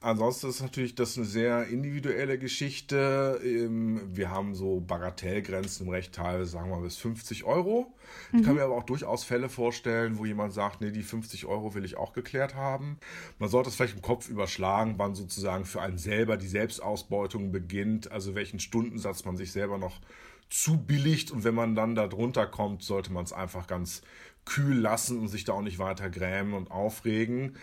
Ansonsten 0.00 0.48
ist 0.48 0.62
natürlich 0.62 0.94
das 0.94 1.16
eine 1.16 1.26
sehr 1.26 1.66
individuelle 1.66 2.38
Geschichte. 2.38 3.40
Ähm, 3.42 4.00
wir 4.14 4.30
haben 4.30 4.54
so 4.54 4.80
Bagatellgrenzen 4.80 5.86
im 5.86 5.92
Recht 5.92 6.14
teilweise, 6.14 6.52
sagen 6.52 6.70
wir 6.70 6.76
mal, 6.76 6.82
bis 6.82 6.98
50 6.98 7.42
Euro. 7.42 7.92
Ich 8.32 8.42
kann 8.44 8.52
mhm. 8.52 8.58
mir 8.58 8.64
aber 8.64 8.76
auch 8.76 8.84
durchaus 8.84 9.24
Fälle 9.24 9.48
vorstellen, 9.48 10.18
wo 10.18 10.24
jemand 10.24 10.52
sagt, 10.52 10.80
nee, 10.80 10.92
die 10.92 11.02
50 11.02 11.46
Euro 11.46 11.74
will 11.74 11.84
ich 11.84 11.96
auch 11.96 12.12
geklärt 12.12 12.54
haben. 12.54 12.98
Man 13.40 13.48
sollte 13.48 13.70
es 13.70 13.74
vielleicht 13.74 13.96
im 13.96 14.02
Kopf 14.02 14.28
überschlagen, 14.28 14.94
wann 14.98 15.16
sozusagen 15.16 15.64
für 15.64 15.82
einen 15.82 15.98
selber 15.98 16.36
die 16.36 16.48
Selbstausbeutung 16.48 17.50
beginnt, 17.50 18.12
also 18.12 18.36
welchen 18.36 18.60
Stundensatz 18.60 19.24
man 19.24 19.36
sich 19.36 19.50
selber 19.50 19.78
noch 19.78 20.00
zubilligt 20.48 21.30
und 21.32 21.44
wenn 21.44 21.54
man 21.54 21.74
dann 21.74 21.94
da 21.94 22.06
drunter 22.06 22.46
kommt, 22.46 22.82
sollte 22.82 23.12
man 23.12 23.24
es 23.24 23.32
einfach 23.32 23.66
ganz 23.66 24.02
kühl 24.44 24.78
lassen 24.78 25.18
und 25.18 25.28
sich 25.28 25.44
da 25.44 25.52
auch 25.52 25.62
nicht 25.62 25.78
weiter 25.78 26.08
grämen 26.08 26.54
und 26.54 26.70
aufregen. 26.70 27.56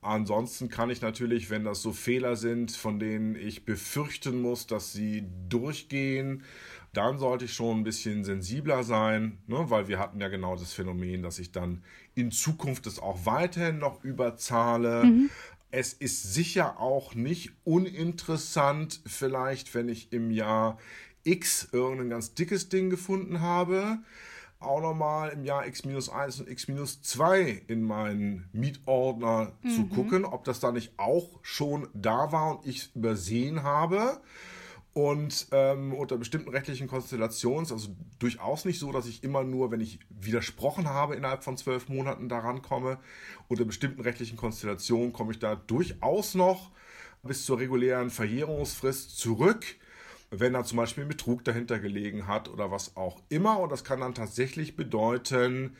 Ansonsten 0.00 0.68
kann 0.68 0.90
ich 0.90 1.00
natürlich, 1.02 1.50
wenn 1.50 1.64
das 1.64 1.82
so 1.82 1.92
Fehler 1.92 2.36
sind, 2.36 2.70
von 2.70 3.00
denen 3.00 3.34
ich 3.34 3.64
befürchten 3.64 4.40
muss, 4.40 4.66
dass 4.68 4.92
sie 4.92 5.24
durchgehen, 5.48 6.44
dann 6.92 7.18
sollte 7.18 7.46
ich 7.46 7.52
schon 7.52 7.78
ein 7.78 7.84
bisschen 7.84 8.24
sensibler 8.24 8.84
sein, 8.84 9.38
ne? 9.46 9.70
weil 9.70 9.88
wir 9.88 9.98
hatten 9.98 10.20
ja 10.20 10.28
genau 10.28 10.56
das 10.56 10.72
Phänomen, 10.72 11.22
dass 11.22 11.38
ich 11.38 11.50
dann 11.52 11.82
in 12.14 12.30
Zukunft 12.30 12.86
es 12.86 13.00
auch 13.00 13.26
weiterhin 13.26 13.78
noch 13.78 14.02
überzahle. 14.04 15.04
Mhm. 15.04 15.30
Es 15.70 15.92
ist 15.92 16.32
sicher 16.32 16.80
auch 16.80 17.14
nicht 17.14 17.52
uninteressant, 17.64 19.00
vielleicht, 19.04 19.74
wenn 19.74 19.88
ich 19.88 20.12
im 20.12 20.30
Jahr 20.30 20.78
X 21.24 21.68
irgendein 21.72 22.10
ganz 22.10 22.34
dickes 22.34 22.68
Ding 22.68 22.88
gefunden 22.88 23.40
habe, 23.40 23.98
auch 24.60 24.80
nochmal 24.80 25.30
im 25.30 25.44
Jahr 25.44 25.66
X-1 25.66 26.40
und 26.40 26.48
X-2 26.48 27.62
in 27.68 27.82
meinen 27.82 28.48
Mietordner 28.52 29.52
mhm. 29.62 29.70
zu 29.70 29.86
gucken, 29.86 30.24
ob 30.24 30.44
das 30.44 30.60
da 30.60 30.72
nicht 30.72 30.92
auch 30.96 31.38
schon 31.42 31.88
da 31.94 32.32
war 32.32 32.58
und 32.58 32.66
ich 32.66 32.78
es 32.78 32.86
übersehen 32.94 33.62
habe. 33.62 34.20
Und 34.94 35.46
ähm, 35.52 35.94
unter 35.94 36.16
bestimmten 36.16 36.48
rechtlichen 36.48 36.88
Konstellationen, 36.88 37.70
also 37.70 37.94
durchaus 38.18 38.64
nicht 38.64 38.80
so, 38.80 38.90
dass 38.90 39.06
ich 39.06 39.22
immer 39.22 39.44
nur, 39.44 39.70
wenn 39.70 39.80
ich 39.80 40.00
widersprochen 40.10 40.88
habe, 40.88 41.14
innerhalb 41.14 41.44
von 41.44 41.56
zwölf 41.56 41.88
Monaten 41.88 42.28
daran 42.28 42.62
komme. 42.62 42.98
Unter 43.46 43.64
bestimmten 43.64 44.00
rechtlichen 44.00 44.36
Konstellationen 44.36 45.12
komme 45.12 45.30
ich 45.30 45.38
da 45.38 45.54
durchaus 45.54 46.34
noch 46.34 46.72
bis 47.22 47.44
zur 47.44 47.58
regulären 47.58 48.10
Verjährungsfrist 48.10 49.16
zurück, 49.18 49.64
wenn 50.30 50.52
da 50.52 50.64
zum 50.64 50.76
Beispiel 50.76 51.04
ein 51.04 51.08
Betrug 51.08 51.44
dahinter 51.44 51.78
gelegen 51.78 52.26
hat 52.26 52.48
oder 52.48 52.70
was 52.70 52.96
auch 52.96 53.20
immer. 53.28 53.58
Und 53.60 53.72
das 53.72 53.84
kann 53.84 54.00
dann 54.00 54.14
tatsächlich 54.14 54.76
bedeuten, 54.76 55.76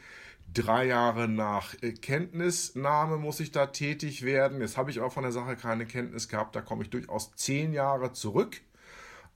drei 0.53 0.87
Jahre 0.87 1.29
nach 1.29 1.75
Kenntnisnahme 2.01 3.19
muss 3.19 3.41
ich 3.41 3.53
da 3.53 3.67
tätig 3.67 4.23
werden. 4.23 4.61
Jetzt 4.61 4.77
habe 4.77 4.91
ich 4.91 4.99
aber 4.99 5.11
von 5.11 5.23
der 5.23 5.33
Sache 5.33 5.57
keine 5.57 5.87
Kenntnis 5.87 6.29
gehabt, 6.29 6.57
da 6.57 6.63
komme 6.63 6.83
ich 6.83 6.91
durchaus 6.91 7.35
zehn 7.37 7.73
Jahre 7.73 8.13
zurück. 8.13 8.61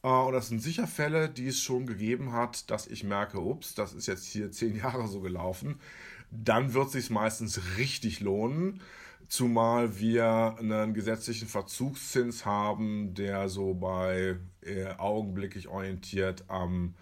Äh, 0.03 0.09
und 0.09 0.33
das 0.33 0.49
sind 0.49 0.61
sicher 0.61 0.87
Fälle, 0.87 1.29
die 1.29 1.49
es 1.49 1.61
schon 1.61 1.87
gegeben 1.87 2.33
hat, 2.33 2.71
dass 2.71 2.87
ich 2.87 3.05
merke, 3.05 3.41
ups, 3.41 3.75
das 3.75 3.93
ist 3.93 4.07
jetzt 4.07 4.27
hier 4.27 4.51
zehn 4.51 4.77
Jahre 4.77 5.09
so 5.09 5.21
gelaufen. 5.21 5.81
Dann 6.31 6.73
wird 6.73 6.87
es 6.87 6.93
sich 6.93 7.11
meistens 7.11 7.77
richtig 7.77 8.21
lohnen, 8.21 8.81
zumal 9.29 9.99
wir 9.99 10.57
einen 10.59 10.95
gesetzlichen 10.95 11.49
Verzugszins 11.49 12.45
haben, 12.45 13.15
der 13.15 13.49
so 13.49 13.75
bei 13.75 14.37
äh, 14.63 14.87
augenblicklich 14.99 15.69
orientiert 15.69 16.45
am 16.49 16.95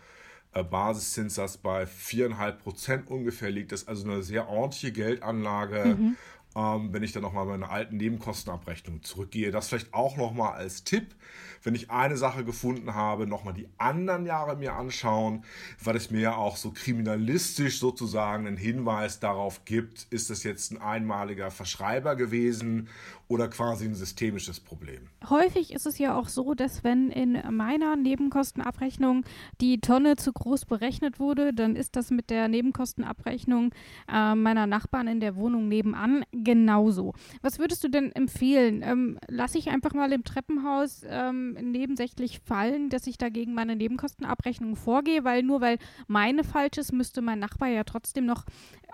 äh, 0.53 0.65
Basiszinssatz 0.65 1.59
bei 1.59 1.85
4,5 1.85 2.53
Prozent 2.53 3.09
ungefähr 3.09 3.51
liegt. 3.51 3.73
Das 3.73 3.83
ist 3.83 3.89
also 3.89 4.11
eine 4.11 4.23
sehr 4.23 4.49
ordentliche 4.49 4.93
Geldanlage. 4.93 5.97
Mhm. 5.97 6.17
Ähm, 6.57 6.93
wenn 6.93 7.03
ich 7.03 7.13
dann 7.13 7.23
nochmal 7.23 7.47
meine 7.47 7.71
alten 7.71 7.97
Nebenkostenabrechnungen 7.97 9.03
zurückgehe. 9.03 9.51
Das 9.51 9.69
vielleicht 9.69 9.95
auch 9.95 10.17
nochmal 10.17 10.55
als 10.55 10.85
Tipp 10.85 11.15
wenn 11.63 11.75
ich 11.75 11.91
eine 11.91 12.17
Sache 12.17 12.45
gefunden 12.45 12.95
habe, 12.95 13.27
nochmal 13.27 13.55
die 13.55 13.69
anderen 13.79 14.27
Jahre 14.27 14.57
mir 14.57 14.75
anschauen, 14.75 15.45
weil 15.83 15.97
es 15.97 16.11
mir 16.11 16.21
ja 16.21 16.37
auch 16.37 16.57
so 16.57 16.71
kriminalistisch 16.71 17.79
sozusagen 17.79 18.47
einen 18.47 18.57
Hinweis 18.57 19.21
darauf 19.21 19.65
gibt, 19.65 20.07
ist 20.11 20.31
das 20.31 20.43
jetzt 20.43 20.73
ein 20.73 20.81
einmaliger 20.81 21.51
Verschreiber 21.51 22.17
gewesen 22.17 22.89
oder 23.29 23.49
quasi 23.49 23.85
ein 23.85 23.95
systemisches 23.95 24.59
Problem. 24.59 25.09
Häufig 25.29 25.73
ist 25.73 25.87
es 25.87 25.99
ja 25.99 26.19
auch 26.19 26.29
so, 26.29 26.55
dass 26.55 26.83
wenn 26.83 27.11
in 27.11 27.41
meiner 27.55 27.95
Nebenkostenabrechnung 27.95 29.25
die 29.61 29.81
Tonne 29.81 30.17
zu 30.17 30.33
groß 30.33 30.65
berechnet 30.65 31.21
wurde, 31.21 31.55
dann 31.55 31.77
ist 31.77 31.95
das 31.95 32.11
mit 32.11 32.31
der 32.31 32.49
Nebenkostenabrechnung 32.49 33.73
äh, 34.13 34.35
meiner 34.35 34.67
Nachbarn 34.67 35.07
in 35.07 35.21
der 35.21 35.37
Wohnung 35.37 35.69
nebenan 35.69 36.25
genauso. 36.43 37.15
Was 37.43 37.59
würdest 37.59 37.85
du 37.85 37.89
denn 37.89 38.13
empfehlen? 38.13 38.83
Ähm, 38.85 39.19
lasse 39.29 39.59
ich 39.59 39.69
einfach 39.71 39.95
mal 39.95 40.13
im 40.13 40.25
Treppenhaus 40.25 41.03
ähm, 41.09 41.53
nebensächlich 41.53 42.41
fallen, 42.41 42.91
dass 42.91 43.07
ich 43.07 43.19
dagegen 43.19 43.55
meine 43.55 43.77
Nebenkostenabrechnung 43.77 44.77
vorgehe, 44.77 45.25
weil 45.25 45.43
nur 45.43 45.61
weil 45.61 45.79
meine 46.07 46.45
falsch 46.45 46.79
ist, 46.79 46.93
müsste 46.93 47.23
mein 47.23 47.39
Nachbar 47.39 47.69
ja 47.69 47.85
trotzdem 47.85 48.27
noch 48.27 48.45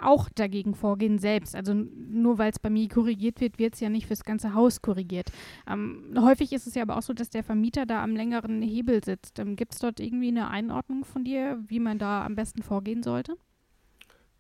auch 0.00 0.28
dagegen 0.28 0.74
vorgehen 0.74 1.18
selbst. 1.18 1.54
Also 1.54 1.74
nur 1.74 2.38
weil 2.38 2.50
es 2.50 2.58
bei 2.58 2.70
mir 2.70 2.88
korrigiert 2.88 3.40
wird, 3.40 3.58
wird 3.58 3.74
es 3.74 3.80
ja 3.80 3.88
nicht 3.88 4.06
fürs 4.06 4.24
ganze 4.24 4.54
Haus 4.54 4.82
korrigiert. 4.82 5.30
Ähm, 5.66 6.14
häufig 6.18 6.52
ist 6.52 6.66
es 6.66 6.74
ja 6.74 6.82
aber 6.82 6.96
auch 6.96 7.02
so, 7.02 7.12
dass 7.12 7.30
der 7.30 7.44
Vermieter 7.44 7.86
da 7.86 8.02
am 8.02 8.14
längeren 8.14 8.62
Hebel 8.62 9.02
sitzt. 9.04 9.38
Ähm, 9.38 9.56
Gibt 9.56 9.74
es 9.74 9.80
dort 9.80 10.00
irgendwie 10.00 10.28
eine 10.28 10.48
Einordnung 10.48 11.04
von 11.04 11.24
dir, 11.24 11.62
wie 11.66 11.80
man 11.80 11.98
da 11.98 12.24
am 12.24 12.34
besten 12.34 12.62
vorgehen 12.62 13.02
sollte? 13.02 13.36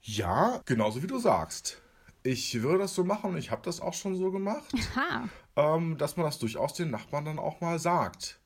Ja, 0.02 0.60
genauso 0.64 1.02
wie 1.02 1.08
du 1.08 1.18
sagst. 1.18 1.82
Ich 2.26 2.60
würde 2.60 2.78
das 2.78 2.94
so 2.94 3.04
machen, 3.04 3.36
ich 3.36 3.52
habe 3.52 3.62
das 3.64 3.80
auch 3.80 3.94
schon 3.94 4.16
so 4.16 4.32
gemacht, 4.32 4.74
ähm, 5.54 5.96
dass 5.96 6.16
man 6.16 6.26
das 6.26 6.40
durchaus 6.40 6.74
den 6.74 6.90
Nachbarn 6.90 7.24
dann 7.24 7.38
auch 7.38 7.60
mal 7.60 7.78
sagt. 7.78 8.40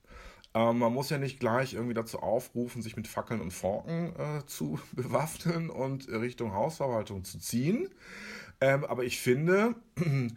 Ähm, 0.52 0.80
man 0.80 0.92
muss 0.92 1.08
ja 1.08 1.16
nicht 1.16 1.40
gleich 1.40 1.72
irgendwie 1.72 1.94
dazu 1.94 2.18
aufrufen, 2.18 2.82
sich 2.82 2.96
mit 2.96 3.08
Fackeln 3.08 3.40
und 3.40 3.52
Forken 3.52 4.12
äh, 4.18 4.44
zu 4.44 4.78
bewaffnen 4.92 5.70
und 5.70 6.08
Richtung 6.08 6.52
Hausverwaltung 6.52 7.24
zu 7.24 7.38
ziehen. 7.38 7.88
Ähm, 8.60 8.84
aber 8.84 9.04
ich 9.04 9.18
finde, 9.18 9.76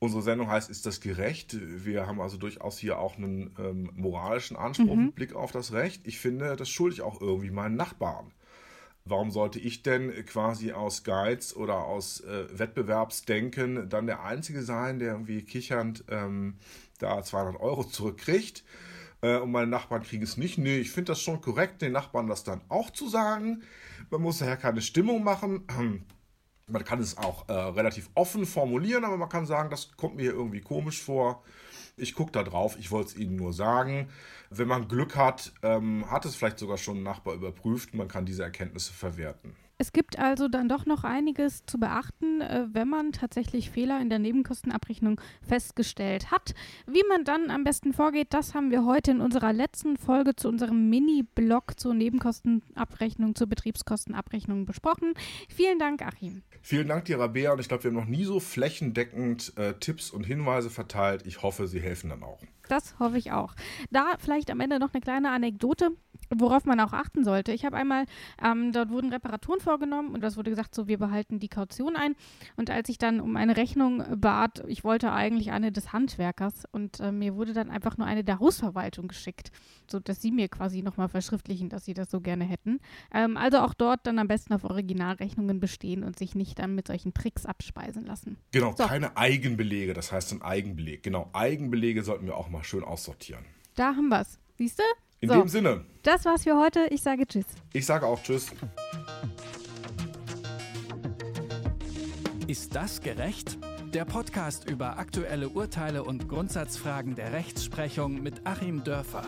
unsere 0.00 0.22
Sendung 0.22 0.48
heißt, 0.48 0.68
ist 0.68 0.84
das 0.84 1.00
gerecht? 1.00 1.56
Wir 1.60 2.08
haben 2.08 2.20
also 2.20 2.38
durchaus 2.38 2.76
hier 2.76 2.98
auch 2.98 3.16
einen 3.16 3.54
ähm, 3.60 3.92
moralischen 3.94 4.56
Anspruch 4.56 4.96
mhm. 4.96 5.06
mit 5.06 5.14
Blick 5.14 5.34
auf 5.36 5.52
das 5.52 5.72
Recht. 5.72 6.08
Ich 6.08 6.18
finde, 6.18 6.56
das 6.56 6.68
schulde 6.68 6.94
ich 6.94 7.02
auch 7.02 7.20
irgendwie 7.20 7.52
meinen 7.52 7.76
Nachbarn. 7.76 8.32
Warum 9.04 9.30
sollte 9.30 9.58
ich 9.58 9.82
denn 9.82 10.12
quasi 10.26 10.72
aus 10.72 11.04
Geiz 11.04 11.54
oder 11.54 11.84
aus 11.84 12.20
äh, 12.20 12.46
Wettbewerbsdenken 12.58 13.88
dann 13.88 14.06
der 14.06 14.22
Einzige 14.22 14.62
sein, 14.62 14.98
der 14.98 15.12
irgendwie 15.12 15.42
kichernd 15.42 16.04
ähm, 16.08 16.58
da 16.98 17.22
200 17.22 17.60
Euro 17.60 17.84
zurückkriegt? 17.84 18.62
äh, 19.22 19.36
und 19.36 19.50
meine 19.50 19.66
Nachbarn 19.66 20.02
kriegen 20.02 20.22
es 20.22 20.36
nicht. 20.36 20.58
Nee, 20.58 20.78
ich 20.78 20.90
finde 20.90 21.12
das 21.12 21.22
schon 21.22 21.40
korrekt, 21.40 21.82
den 21.82 21.92
Nachbarn 21.92 22.26
das 22.26 22.44
dann 22.44 22.60
auch 22.68 22.90
zu 22.90 23.08
sagen. 23.08 23.62
Man 24.10 24.22
muss 24.22 24.38
daher 24.38 24.56
keine 24.56 24.82
Stimmung 24.82 25.22
machen. 25.22 25.64
Man 26.66 26.84
kann 26.84 27.00
es 27.00 27.16
auch 27.18 27.48
äh, 27.48 27.52
relativ 27.52 28.10
offen 28.14 28.46
formulieren, 28.46 29.04
aber 29.04 29.16
man 29.16 29.28
kann 29.28 29.46
sagen, 29.46 29.70
das 29.70 29.96
kommt 29.96 30.16
mir 30.16 30.22
hier 30.22 30.32
irgendwie 30.32 30.60
komisch 30.60 31.02
vor. 31.02 31.42
Ich 31.96 32.14
gucke 32.14 32.32
da 32.32 32.42
drauf, 32.42 32.76
ich 32.78 32.90
wollte 32.90 33.10
es 33.10 33.16
Ihnen 33.16 33.36
nur 33.36 33.52
sagen. 33.52 34.08
Wenn 34.50 34.68
man 34.68 34.88
Glück 34.88 35.16
hat, 35.16 35.52
ähm, 35.62 36.10
hat 36.10 36.24
es 36.24 36.36
vielleicht 36.36 36.58
sogar 36.58 36.78
schon 36.78 36.98
ein 36.98 37.02
Nachbar 37.02 37.34
überprüft. 37.34 37.94
Man 37.94 38.08
kann 38.08 38.26
diese 38.26 38.42
Erkenntnisse 38.42 38.92
verwerten. 38.92 39.54
Es 39.80 39.94
gibt 39.94 40.18
also 40.18 40.48
dann 40.48 40.68
doch 40.68 40.84
noch 40.84 41.04
einiges 41.04 41.64
zu 41.64 41.80
beachten, 41.80 42.42
äh, 42.42 42.66
wenn 42.70 42.86
man 42.86 43.12
tatsächlich 43.12 43.70
Fehler 43.70 43.98
in 44.02 44.10
der 44.10 44.18
Nebenkostenabrechnung 44.18 45.18
festgestellt 45.40 46.30
hat. 46.30 46.54
Wie 46.86 47.02
man 47.08 47.24
dann 47.24 47.50
am 47.50 47.64
besten 47.64 47.94
vorgeht, 47.94 48.34
das 48.34 48.52
haben 48.52 48.70
wir 48.70 48.84
heute 48.84 49.12
in 49.12 49.22
unserer 49.22 49.54
letzten 49.54 49.96
Folge 49.96 50.36
zu 50.36 50.48
unserem 50.48 50.90
Mini-Blog 50.90 51.80
zur 51.80 51.94
Nebenkostenabrechnung, 51.94 53.34
zur 53.34 53.46
Betriebskostenabrechnung 53.46 54.66
besprochen. 54.66 55.14
Vielen 55.48 55.78
Dank, 55.78 56.02
Achim. 56.02 56.42
Vielen 56.60 56.88
Dank 56.88 57.06
dir, 57.06 57.18
Rabea. 57.18 57.52
Und 57.52 57.60
ich 57.60 57.68
glaube, 57.68 57.84
wir 57.84 57.90
haben 57.90 57.96
noch 57.96 58.04
nie 58.04 58.24
so 58.24 58.38
flächendeckend 58.38 59.56
äh, 59.56 59.72
Tipps 59.80 60.10
und 60.10 60.24
Hinweise 60.24 60.68
verteilt. 60.68 61.24
Ich 61.24 61.40
hoffe, 61.40 61.66
sie 61.66 61.80
helfen 61.80 62.10
dann 62.10 62.22
auch. 62.22 62.42
Das 62.70 62.98
hoffe 62.98 63.18
ich 63.18 63.32
auch. 63.32 63.54
Da 63.90 64.14
vielleicht 64.18 64.50
am 64.50 64.60
Ende 64.60 64.78
noch 64.78 64.94
eine 64.94 65.00
kleine 65.00 65.30
Anekdote 65.30 65.90
worauf 66.30 66.64
man 66.64 66.80
auch 66.80 66.92
achten 66.92 67.24
sollte. 67.24 67.52
Ich 67.52 67.64
habe 67.64 67.76
einmal, 67.76 68.04
ähm, 68.42 68.72
dort 68.72 68.90
wurden 68.90 69.12
Reparaturen 69.12 69.60
vorgenommen 69.60 70.14
und 70.14 70.22
das 70.22 70.36
wurde 70.36 70.50
gesagt, 70.50 70.74
so 70.74 70.86
wir 70.86 70.98
behalten 70.98 71.40
die 71.40 71.48
Kaution 71.48 71.96
ein. 71.96 72.14
Und 72.56 72.70
als 72.70 72.88
ich 72.88 72.98
dann 72.98 73.20
um 73.20 73.36
eine 73.36 73.56
Rechnung 73.56 74.04
bat, 74.16 74.62
ich 74.68 74.84
wollte 74.84 75.12
eigentlich 75.12 75.50
eine 75.50 75.72
des 75.72 75.92
Handwerkers 75.92 76.64
und 76.70 77.00
äh, 77.00 77.10
mir 77.12 77.34
wurde 77.34 77.52
dann 77.52 77.70
einfach 77.70 77.98
nur 77.98 78.06
eine 78.06 78.22
der 78.22 78.38
Hausverwaltung 78.38 79.08
geschickt, 79.08 79.50
sodass 79.90 80.22
sie 80.22 80.30
mir 80.30 80.48
quasi 80.48 80.82
nochmal 80.82 81.08
verschriftlichen, 81.08 81.68
dass 81.68 81.84
sie 81.84 81.94
das 81.94 82.10
so 82.10 82.20
gerne 82.20 82.44
hätten. 82.44 82.80
Ähm, 83.12 83.36
also 83.36 83.58
auch 83.58 83.74
dort 83.74 84.06
dann 84.06 84.18
am 84.18 84.28
besten 84.28 84.54
auf 84.54 84.64
Originalrechnungen 84.64 85.58
bestehen 85.58 86.04
und 86.04 86.18
sich 86.18 86.34
nicht 86.34 86.58
dann 86.60 86.74
mit 86.74 86.86
solchen 86.86 87.12
Tricks 87.12 87.44
abspeisen 87.44 88.06
lassen. 88.06 88.36
Genau, 88.52 88.74
so. 88.76 88.84
keine 88.84 89.16
Eigenbelege, 89.16 89.94
das 89.94 90.12
heißt 90.12 90.32
ein 90.32 90.42
Eigenbeleg. 90.42 91.02
Genau, 91.02 91.28
Eigenbelege 91.32 92.02
sollten 92.04 92.26
wir 92.26 92.36
auch 92.36 92.48
mal 92.48 92.59
schön 92.64 92.84
aussortieren. 92.84 93.44
Da 93.74 93.94
haben 93.94 94.08
wir 94.08 94.20
es. 94.20 94.38
Siehst 94.58 94.78
du? 94.78 94.82
In 95.20 95.28
so, 95.28 95.34
dem 95.36 95.48
Sinne. 95.48 95.84
Das 96.02 96.24
war's 96.24 96.44
für 96.44 96.58
heute. 96.58 96.86
Ich 96.90 97.02
sage 97.02 97.26
Tschüss. 97.26 97.46
Ich 97.72 97.86
sage 97.86 98.06
auch 98.06 98.22
Tschüss. 98.22 98.50
Ist 102.46 102.74
das 102.74 103.00
gerecht? 103.00 103.58
Der 103.92 104.04
Podcast 104.04 104.68
über 104.68 104.98
aktuelle 104.98 105.48
Urteile 105.48 106.04
und 106.04 106.28
Grundsatzfragen 106.28 107.14
der 107.14 107.32
Rechtsprechung 107.32 108.22
mit 108.22 108.46
Achim 108.46 108.82
Dörfer. 108.84 109.24